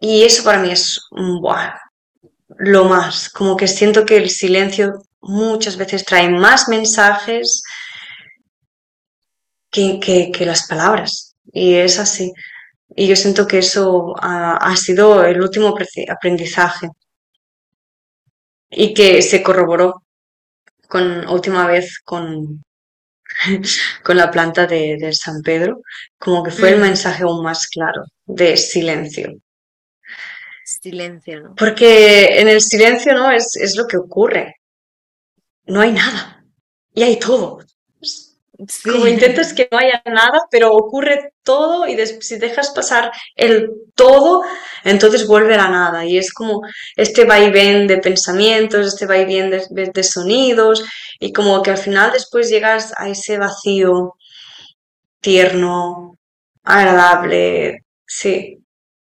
[0.00, 1.00] Y eso para mí es
[2.58, 7.62] lo más, como que siento que el silencio muchas veces trae más mensajes
[9.70, 11.36] que, las palabras.
[11.52, 12.32] Y es así.
[12.94, 15.74] Y yo siento que eso ha, sido el último
[16.08, 16.88] aprendizaje
[18.68, 20.02] y que se corroboró
[20.88, 22.64] con última vez con,
[24.04, 25.82] con la planta de, San Pedro,
[26.18, 26.82] como que fue el mm.
[26.82, 29.32] mensaje aún más claro de silencio.
[30.64, 31.54] Silencio, ¿no?
[31.54, 33.30] Porque en el silencio, ¿no?
[33.30, 34.56] Es, es lo que ocurre.
[35.66, 36.44] No hay nada.
[36.94, 37.60] Y hay todo.
[38.84, 44.42] Como intentas que no haya nada, pero ocurre todo y si dejas pasar el todo,
[44.84, 46.04] entonces vuelve a la nada.
[46.04, 46.60] Y es como
[46.96, 50.84] este vaivén de pensamientos, este vaivén de, de sonidos,
[51.18, 54.14] y como que al final después llegas a ese vacío
[55.20, 56.16] tierno,
[56.64, 58.58] agradable, sí.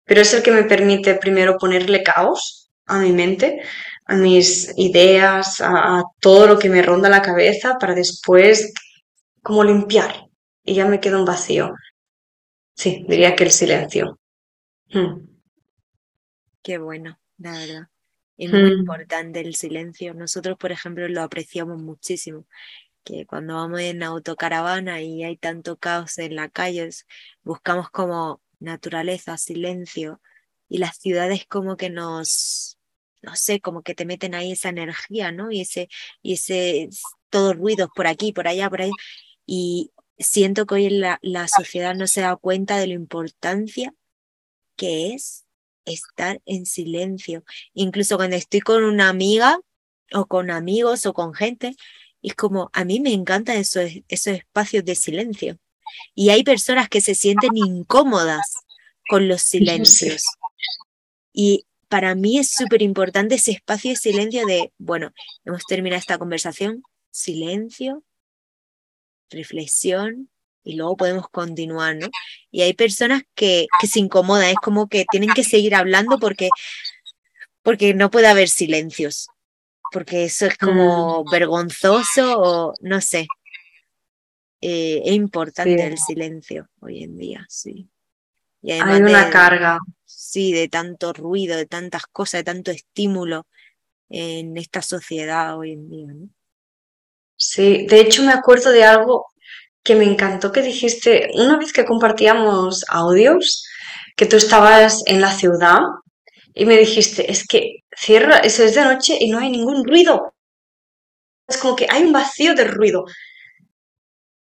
[0.05, 3.61] Pero es el que me permite primero ponerle caos a mi mente,
[4.05, 8.73] a mis ideas, a todo lo que me ronda la cabeza para después
[9.47, 10.29] como limpiar
[10.65, 11.73] y ya me queda un vacío.
[12.75, 14.19] Sí, diría que el silencio.
[14.89, 15.25] Hmm.
[16.61, 17.87] Qué bueno, la verdad.
[18.37, 18.79] Es muy hmm.
[18.79, 20.13] importante el silencio.
[20.13, 22.45] Nosotros, por ejemplo, lo apreciamos muchísimo.
[23.05, 26.89] Que cuando vamos en autocaravana y hay tanto caos en la calle,
[27.41, 30.19] buscamos como naturaleza, silencio.
[30.67, 32.77] Y las ciudades como que nos,
[33.21, 35.51] no sé, como que te meten ahí esa energía, ¿no?
[35.51, 35.87] Y ese,
[36.21, 36.89] y ese,
[37.29, 38.91] todos ruidos por aquí, por allá, por ahí
[39.47, 43.95] y siento que hoy la, la sociedad no se da cuenta de la importancia
[44.75, 45.45] que es
[45.85, 47.43] estar en silencio.
[47.73, 49.59] Incluso cuando estoy con una amiga
[50.13, 51.75] o con amigos o con gente,
[52.21, 55.57] es como, a mí me encantan esos, esos espacios de silencio.
[56.13, 58.53] Y hay personas que se sienten incómodas
[59.09, 60.25] con los silencios.
[61.31, 65.13] Y para mí es súper importante ese espacio de silencio de, bueno,
[65.45, 68.03] hemos terminado esta conversación, silencio,
[69.29, 70.29] reflexión
[70.63, 72.07] y luego podemos continuar, ¿no?
[72.51, 76.49] Y hay personas que, que se incomodan, es como que tienen que seguir hablando porque,
[77.63, 79.29] porque no puede haber silencios,
[79.91, 81.31] porque eso es como mm.
[81.31, 83.27] vergonzoso o no sé.
[84.59, 87.87] Eh, es importante el silencio hoy en día, sí.
[88.61, 89.79] Y hay una carga.
[90.03, 93.45] Sí, de tanto ruido, de tantas cosas, de tanto estímulo
[94.09, 96.29] en esta sociedad hoy en día, ¿no?
[97.37, 99.27] Sí, de hecho me acuerdo de algo
[99.83, 103.63] que me encantó que dijiste una vez que compartíamos audios,
[104.17, 105.79] que tú estabas en la ciudad
[106.53, 110.33] y me dijiste, es que cierra, eso es de noche y no hay ningún ruido.
[111.45, 113.03] Es como que hay un vacío de ruido.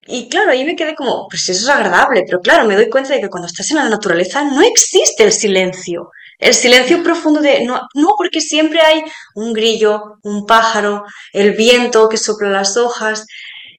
[0.09, 3.13] Y claro, ahí me quedé como, pues eso es agradable, pero claro, me doy cuenta
[3.15, 6.11] de que cuando estás en la naturaleza no existe el silencio.
[6.39, 9.03] El silencio profundo de, no, no, porque siempre hay
[9.35, 13.27] un grillo, un pájaro, el viento que sopla las hojas,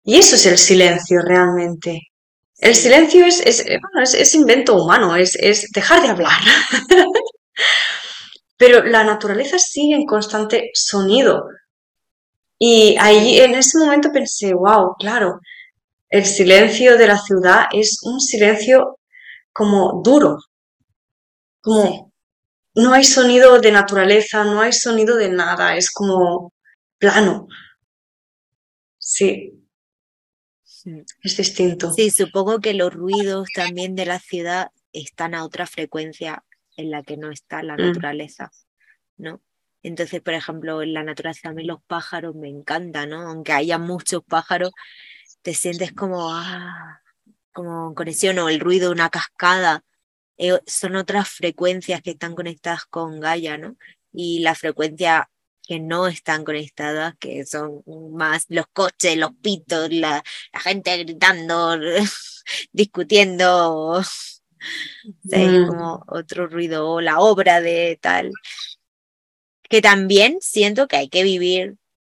[0.03, 2.01] y eso es el silencio realmente.
[2.57, 6.39] El silencio es, es, bueno, es, invento humano, es, es dejar de hablar.
[8.57, 11.45] Pero la naturaleza sigue en constante sonido.
[12.57, 15.39] Y ahí en ese momento pensé, wow, claro,
[16.09, 18.97] el silencio de la ciudad es un silencio
[19.53, 20.37] como duro,
[21.61, 22.06] como
[22.77, 26.53] no hay sonido de naturaleza, no hay sonido de nada, es como
[26.99, 27.47] plano.
[28.99, 29.53] Sí.
[31.23, 31.91] Es distinto.
[31.91, 36.43] Sí, supongo que los ruidos también de la ciudad están a otra frecuencia
[36.77, 37.81] en la que no está la mm.
[37.81, 38.51] naturaleza,
[39.17, 39.41] ¿no?
[39.81, 43.21] Entonces, por ejemplo, en la naturaleza a mí los pájaros me encantan, ¿no?
[43.21, 44.71] Aunque haya muchos pájaros,
[45.41, 47.01] te sientes como, ah,
[47.53, 49.83] como conexión o el ruido de una cascada
[50.37, 53.77] eh, son otras frecuencias que están conectadas con Gaia, ¿no?
[54.13, 55.29] Y la frecuencia
[55.67, 57.83] que no están conectadas, que son
[58.13, 60.23] más los coches, los pitos, la,
[60.53, 61.77] gente gritando,
[62.71, 64.01] discutiendo,
[65.23, 65.67] mm.
[65.67, 68.31] como otro ruido, o la obra de tal,
[69.63, 71.77] que también siento que hay que vivir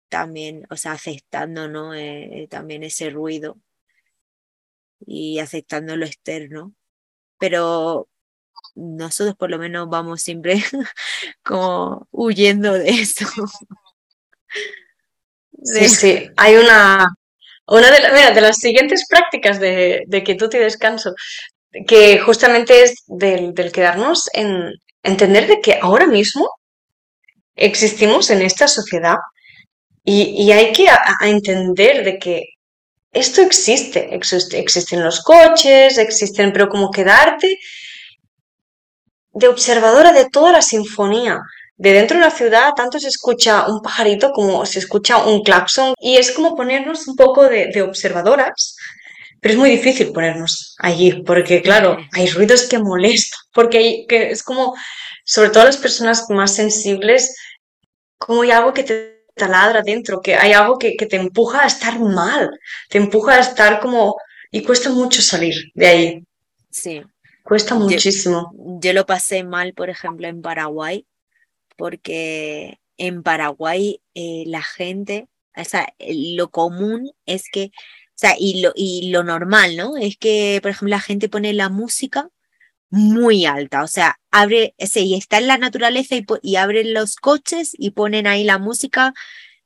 [0.10, 1.94] también, o sea, aceptando, ¿no?
[1.94, 3.58] Eh, también ese ruido
[5.06, 6.74] y aceptando lo externo
[7.40, 8.08] pero
[8.76, 10.62] nosotros por lo menos vamos siempre
[11.44, 13.26] como huyendo de eso.
[15.64, 17.08] Sí, sí, hay una,
[17.66, 21.16] una de, de las siguientes prácticas de, de quietud y descanso,
[21.86, 24.72] que justamente es del, quedarnos en
[25.04, 26.50] entender de que ahora mismo
[27.56, 29.18] existimos en esta sociedad
[30.04, 30.88] y, hay que
[31.22, 32.44] entender de que
[33.12, 37.60] esto existe, existe, existen los coches, existen, pero como quedarte
[39.34, 41.40] de observadora de toda la sinfonía.
[41.76, 45.94] De dentro de la ciudad tanto se escucha un pajarito como se escucha un claxon
[46.00, 48.76] y es como ponernos un poco de, de observadoras,
[49.42, 54.32] pero es muy difícil ponernos allí porque claro, hay ruidos que molestan, porque hay, que
[54.32, 54.76] es como,
[55.24, 57.36] sobre todo las personas más sensibles,
[58.18, 61.68] como hay algo que te taladra dentro, que hay algo que, que te empuja a
[61.68, 62.50] estar mal,
[62.90, 64.18] te empuja a estar como...
[64.52, 66.24] y cuesta mucho salir de ahí.
[66.70, 67.02] Sí.
[67.44, 68.52] Cuesta Yo, muchísimo.
[68.82, 71.06] yo lo pasé mal, por ejemplo, en Paraguay,
[71.78, 78.62] porque en Paraguay eh, la gente, o sea, lo común es que, o sea, y
[78.62, 79.96] lo, y lo normal, ¿no?
[79.96, 82.30] Es que, por ejemplo, la gente pone la música
[82.90, 87.72] muy alta, o sea, abre, y está en la naturaleza y, y abren los coches
[87.78, 89.14] y ponen ahí la música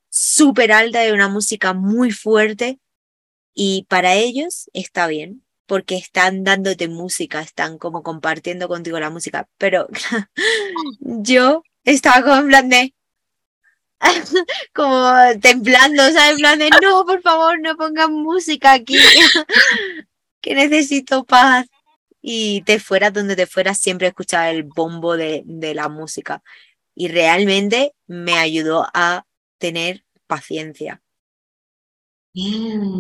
[0.10, 2.80] súper alta de una música muy fuerte
[3.54, 9.48] y para ellos está bien, porque están dándote música, están como compartiendo contigo la música,
[9.58, 9.88] pero
[11.00, 12.94] yo estaba como en plan de,
[14.74, 15.12] como
[15.42, 16.32] temblando, ¿sabes?
[16.32, 18.98] En plan de, no, por favor, no pongan música aquí,
[20.42, 21.68] que necesito paz.
[22.22, 26.44] Y te fueras donde te fueras, siempre escuchaba el bombo de, de la música.
[26.96, 29.26] Y realmente me ayudó a
[29.60, 31.02] tener paciencia,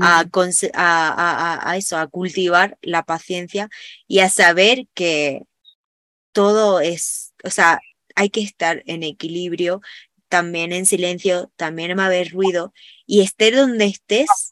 [0.01, 0.32] a, Mm,
[0.74, 3.69] a, a- a- a eso, a cultivar la paciencia
[4.07, 5.43] y a saber que
[6.34, 7.80] todo es, o sea,
[8.15, 9.82] hay que estar en equilibrio,
[10.30, 12.74] también en silencio, también va a haber ruido.
[13.07, 14.51] Y estés donde estés,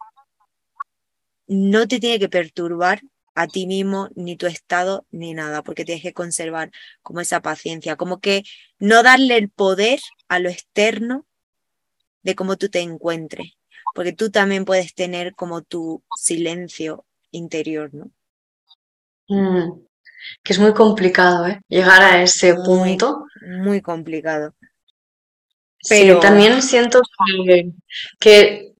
[1.47, 3.01] no te tiene que perturbar
[3.41, 6.71] a ti mismo, ni tu estado, ni nada, porque tienes que conservar
[7.01, 8.43] como esa paciencia, como que
[8.79, 11.25] no darle el poder a lo externo
[12.21, 13.53] de cómo tú te encuentres,
[13.95, 18.11] porque tú también puedes tener como tu silencio interior, ¿no?
[19.29, 19.85] mm.
[20.43, 21.61] Que es muy complicado, ¿eh?
[21.69, 23.23] Llegar a ese Muy, punto.
[23.63, 24.53] muy complicado.
[25.81, 26.99] Sí, Pero también siento
[27.45, 27.71] que,
[28.19, 28.73] que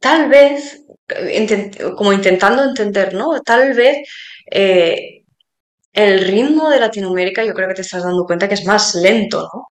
[0.00, 3.40] tal vez, intent- como intentando entender, ¿no?
[3.42, 4.06] Tal vez
[4.50, 5.22] eh,
[5.92, 9.48] el ritmo de Latinoamérica, yo creo que te estás dando cuenta que es más lento,
[9.52, 9.68] ¿no?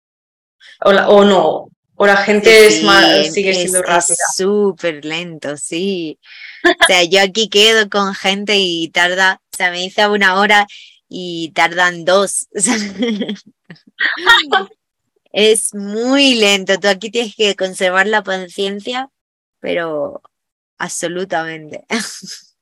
[0.85, 4.15] O, la- o no, o la sí, gente es más, sigue es, siendo es rápida.
[4.35, 6.19] súper lento, sí.
[6.63, 10.67] O sea, yo aquí quedo con gente y tarda, o sea, me dice una hora
[11.09, 12.47] y tardan dos.
[15.31, 16.79] Es muy lento.
[16.79, 19.09] Tú aquí tienes que conservar la paciencia,
[19.67, 20.21] pero
[20.77, 21.85] absolutamente.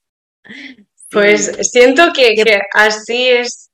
[1.11, 3.69] Pues siento que, Que que así es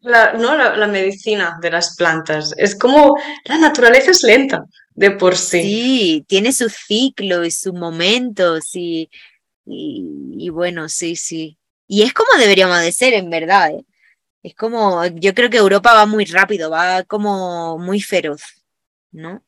[0.00, 0.56] la, ¿no?
[0.56, 2.52] La, la medicina de las plantas.
[2.56, 3.14] Es como
[3.44, 4.64] la naturaleza es lenta
[4.94, 5.62] de por sí.
[5.62, 9.08] sí, tiene su ciclo y sus momentos y,
[9.66, 10.04] y,
[10.38, 11.58] y bueno, sí, sí.
[11.86, 13.84] Y es como deberíamos de ser, en verdad, ¿eh?
[14.42, 18.42] Es como, yo creo que Europa va muy rápido, va como muy feroz,
[19.12, 19.44] ¿no?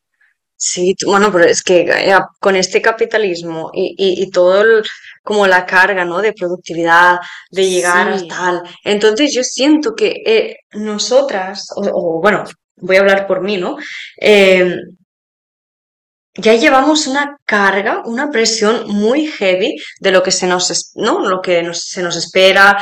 [0.64, 4.82] Sí, bueno, pero es que ya con este capitalismo y, y, y todo el-
[5.24, 6.20] como la carga, ¿no?
[6.20, 7.18] De productividad,
[7.50, 8.62] de llegar a Sí, tal.
[8.84, 12.44] Entonces yo siento que eh, nosotras, o, o, bueno,
[12.76, 13.76] voy a hablar por mí, ¿no?
[14.20, 14.76] Eh,
[16.34, 21.20] ya llevamos una carga, una presión muy heavy de lo que se nos, ¿no?
[21.28, 22.78] Lo que nos- se nos espera,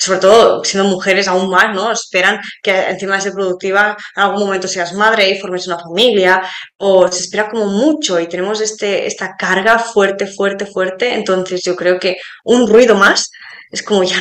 [0.00, 1.92] sobre todo siendo mujeres aún más, ¿no?
[1.92, 6.42] Esperan que encima de ser productiva en algún momento seas madre y formes una familia,
[6.78, 11.14] o se espera como mucho y tenemos este, esta carga fuerte, fuerte, fuerte.
[11.14, 13.30] Entonces yo creo que un ruido más
[13.70, 14.16] es como ya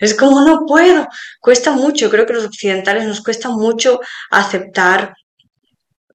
[0.00, 1.06] es como no puedo,
[1.40, 2.10] cuesta mucho.
[2.10, 4.00] Creo que los occidentales nos cuesta mucho
[4.30, 5.14] aceptar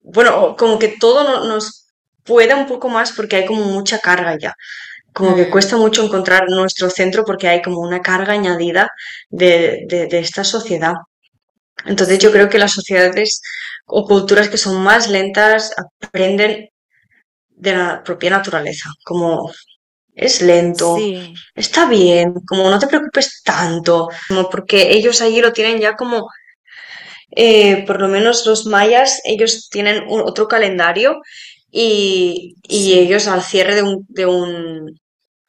[0.02, 1.88] bueno, como que todo no- nos
[2.24, 4.54] pueda un poco más porque hay como mucha carga ya.
[5.14, 8.90] Como que mm, cuesta mucho encontrar nuestro centro porque hay como una carga añadida
[9.30, 10.94] de, de, de esta sociedad.
[11.86, 13.42] Entonces yo creo que las sociedades
[13.86, 16.70] o culturas que son más lentas aprenden
[17.50, 19.52] de la propia naturaleza, como
[20.16, 25.54] es lento, sí, está bien, como no te preocupes tanto, como porque ellos allí lo
[25.54, 26.28] tienen ya como
[27.36, 31.22] eh, por lo menos los mayas, ellos tienen un- otro calendario
[31.72, 35.00] y, y sí, ellos al cierre de un, de un,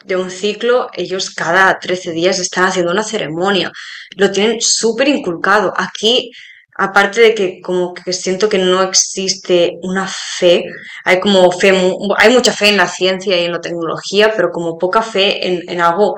[0.04, 3.72] de un ciclo, ellos cada 13 días están haciendo una ceremonia.
[4.16, 5.72] Lo tienen súper inculcado.
[5.76, 6.30] Aquí,
[6.76, 10.64] aparte de que como que siento que no existe una fe,
[11.04, 11.72] hay como fe,
[12.18, 15.68] hay mucha fe en la ciencia y en la tecnología, pero como poca fe en,
[15.68, 16.16] en algo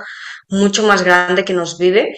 [0.49, 2.15] mucho más grande que nos vive.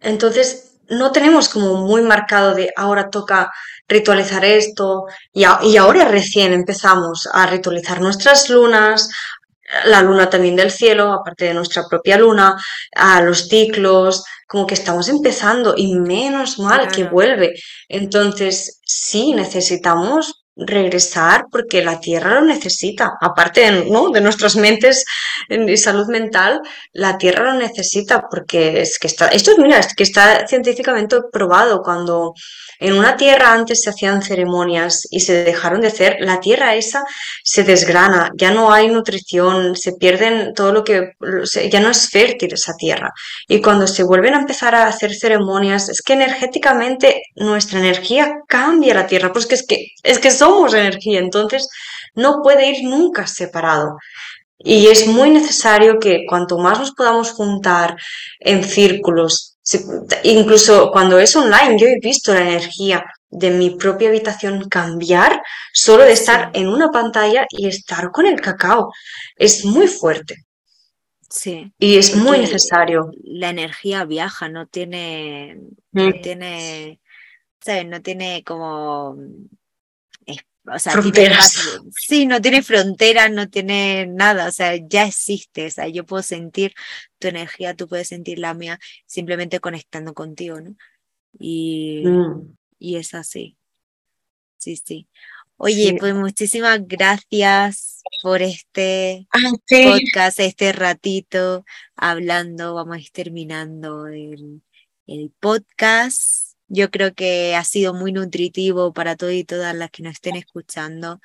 [0.00, 3.50] Entonces, no tenemos como muy marcado de ahora toca
[3.88, 9.08] ritualizar esto y, a- y ahora recién empezamos a ritualizar nuestras lunas,
[9.86, 12.56] la luna también del cielo, aparte de nuestra propia luna,
[12.94, 17.54] a los ciclos, como que estamos empezando y menos mal que vuelve.
[17.88, 23.12] Entonces, sí, necesitamos regresar porque la Tierra lo necesita.
[23.20, 25.04] Aparte de, nuestras mentes
[25.48, 26.60] y salud mental,
[26.92, 31.82] la Tierra lo necesita porque es que está, esto mira, que está científicamente probado.
[31.82, 32.34] Cuando
[32.78, 37.04] en una Tierra antes se hacían ceremonias y se dejaron de hacer, la Tierra esa
[37.42, 41.12] se desgrana, ya no hay nutrición, se pierden todo lo que,
[41.70, 43.10] ya no es fértil esa Tierra.
[43.48, 48.94] Y cuando se vuelven a empezar a hacer ceremonias, es que energéticamente nuestra energía cambia
[48.94, 51.68] la Tierra, pues que es que, es que somos energía, entonces
[52.14, 53.96] no puede ir nunca separado.
[54.58, 57.96] Y es muy necesario que cuanto más nos podamos juntar
[58.40, 59.56] en círculos,
[60.24, 65.42] incluso cuando es online, yo he visto la energía de mi propia habitación cambiar
[65.72, 68.92] solo de estar sí, en una pantalla y estar con el cacao.
[69.36, 70.36] Es muy fuerte
[71.28, 73.10] sí, y es muy necesario.
[73.24, 75.58] la energía viaja, no tiene,
[75.92, 76.20] no Mm.
[76.20, 77.00] tiene,
[77.60, 77.86] ¿sabes?
[77.86, 79.16] No tiene como
[80.66, 81.58] o sea, Fronteras.
[81.96, 86.22] sí, no tiene fronteras, no tiene nada, o sea, ya existe, o sea, yo puedo
[86.22, 86.72] sentir
[87.18, 90.74] tu energía, tú puedes sentir la mía, simplemente conectando contigo, ¿no?
[91.38, 92.54] Y, Mm.
[92.78, 93.56] y es así,
[94.58, 95.08] sí, sí.
[95.56, 95.96] Oye, Sí.
[95.98, 99.84] pues muchísimas gracias por este Ah, sí.
[99.84, 101.64] podcast, este ratito
[101.96, 104.62] hablando, vamos a ir terminando el,
[105.06, 106.51] el podcast.
[106.74, 110.36] Yo creo que ha sido muy nutritivo para todos y todas las que nos estén
[110.36, 111.20] escuchando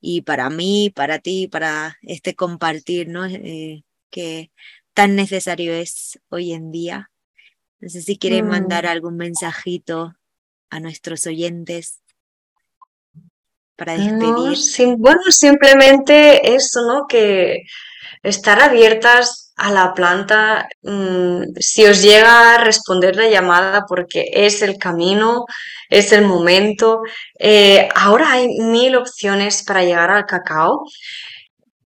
[0.00, 3.24] y para mí, para ti, para este compartir, ¿no?
[3.24, 4.50] Eh, que
[4.94, 7.12] tan necesario es hoy en día.
[7.78, 8.88] No sé si quieres mandar Mm.
[8.88, 10.14] algún mensajito
[10.68, 12.00] a nuestros oyentes
[13.76, 14.96] para No, despedir.
[14.98, 17.06] bueno, simplemente eso, ¿no?
[17.08, 17.62] Que
[18.24, 24.62] estar abiertas a la planta, mm, si os llega a responder la llamada porque es
[24.62, 25.44] el camino,
[25.90, 27.02] es el momento.
[27.38, 30.84] Eh, ahora hay mil opciones para llegar al cacao.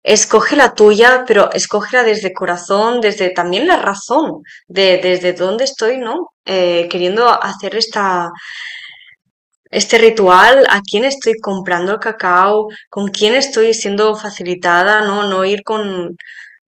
[0.03, 5.97] Escoge la tuya, pero escógela desde corazón, desde también la razón, de, desde dónde estoy,
[5.97, 6.29] ¿no?
[6.45, 8.29] Eh, queriendo hacer esta,
[9.69, 15.27] este ritual, a quién estoy comprando el cacao, con quién estoy siendo facilitada, ¿no?
[15.29, 16.15] No ir con...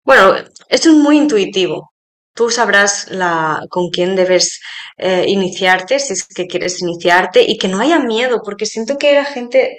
[0.10, 0.34] Bueno,
[0.70, 1.94] esto es muy intuitivo.
[2.34, 4.60] Tú sabrás la, con quién debes
[4.98, 9.14] eh, iniciarte, si es que quieres iniciarte, y que no haya miedo, porque siento que
[9.14, 9.78] la gente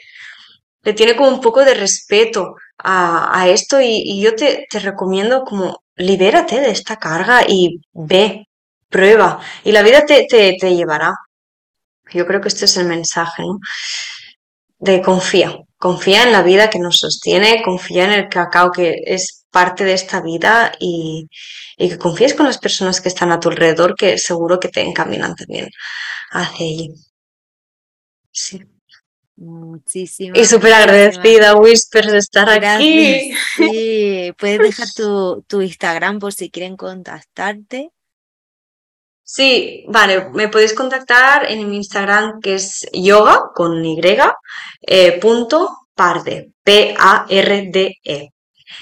[0.84, 5.42] le tiene como un poco de respeto a, esto y, y yo te, te recomiendo
[5.42, 8.46] como libérate de esta carga y ve,
[8.88, 11.12] prueba, y la vida te, te, te llevará.
[12.12, 13.58] Yo creo que este es el mensaje, ¿no?
[14.78, 19.39] De confía, confía en la vida que nos sostiene, confía en el cacao que es
[19.50, 21.28] parte de esta vida y,
[21.76, 24.80] y que confíes con las personas que están a tu alrededor que seguro que te
[24.82, 25.68] encaminan también
[26.30, 26.94] hacia allí.
[28.32, 28.62] Sí.
[29.36, 32.76] Muchísimas, Y súper agradecida, Whispers, de estar gracias.
[32.76, 33.32] aquí.
[33.56, 37.90] Sí, puedes dejar tu, tu Instagram por si quieren contactarte.
[39.22, 43.98] Sí, vale, me podéis contactar en mi Instagram que es yoga con Y,
[44.82, 48.30] eh, punto parde, P-A-R-D-E.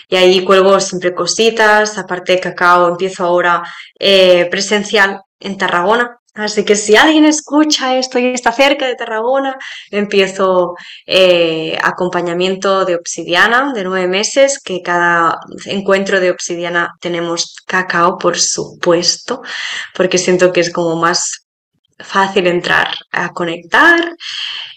[0.09, 3.63] Y ahí cuelgo siempre cositas, aparte de cacao, empiezo ahora
[3.99, 6.19] eh, presencial en Tarragona.
[6.35, 9.57] Así que si alguien escucha esto y está cerca de Tarragona,
[9.91, 18.19] empiezo eh, acompañamiento de obsidiana de nueve meses, que cada encuentro de obsidiana tenemos cacao,
[18.19, 19.43] por supuesto,
[19.95, 21.45] porque siento que es como más
[21.99, 24.15] fácil entrar a conectar.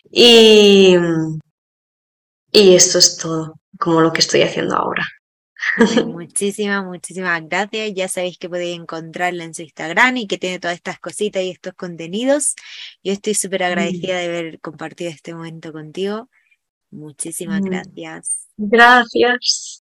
[0.09, 0.95] Y,
[2.51, 5.03] y esto es todo, como lo que estoy haciendo ahora.
[6.05, 7.93] Muchísimas, muchísimas gracias.
[7.93, 11.49] Ya sabéis que podéis encontrarla en su Instagram y que tiene todas estas cositas y
[11.49, 12.55] estos contenidos.
[13.03, 16.29] Yo estoy súper agradecida de haber compartido este momento contigo.
[16.91, 17.65] Muchísimas Mm.
[17.65, 18.47] gracias.
[18.57, 19.83] Gracias.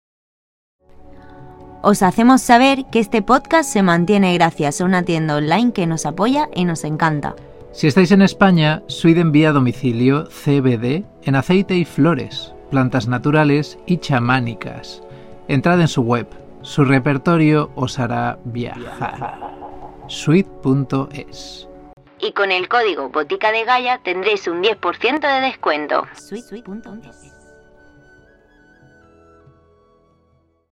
[1.84, 6.05] Os hacemos saber que este podcast se mantiene gracias a una tienda online que nos
[6.05, 7.35] apoya y nos encanta.
[7.73, 13.77] Si estáis en España, Sweet envía a domicilio CBD en aceite y flores, plantas naturales
[13.85, 15.03] y chamánicas.
[15.48, 16.27] Entrad en su web,
[16.61, 19.38] su repertorio os hará viajar.
[20.07, 21.68] Sweet.es
[22.19, 26.07] Y con el código Botica de Gaia tendréis un 10% de descuento.
[26.14, 27.31] Sweet.es.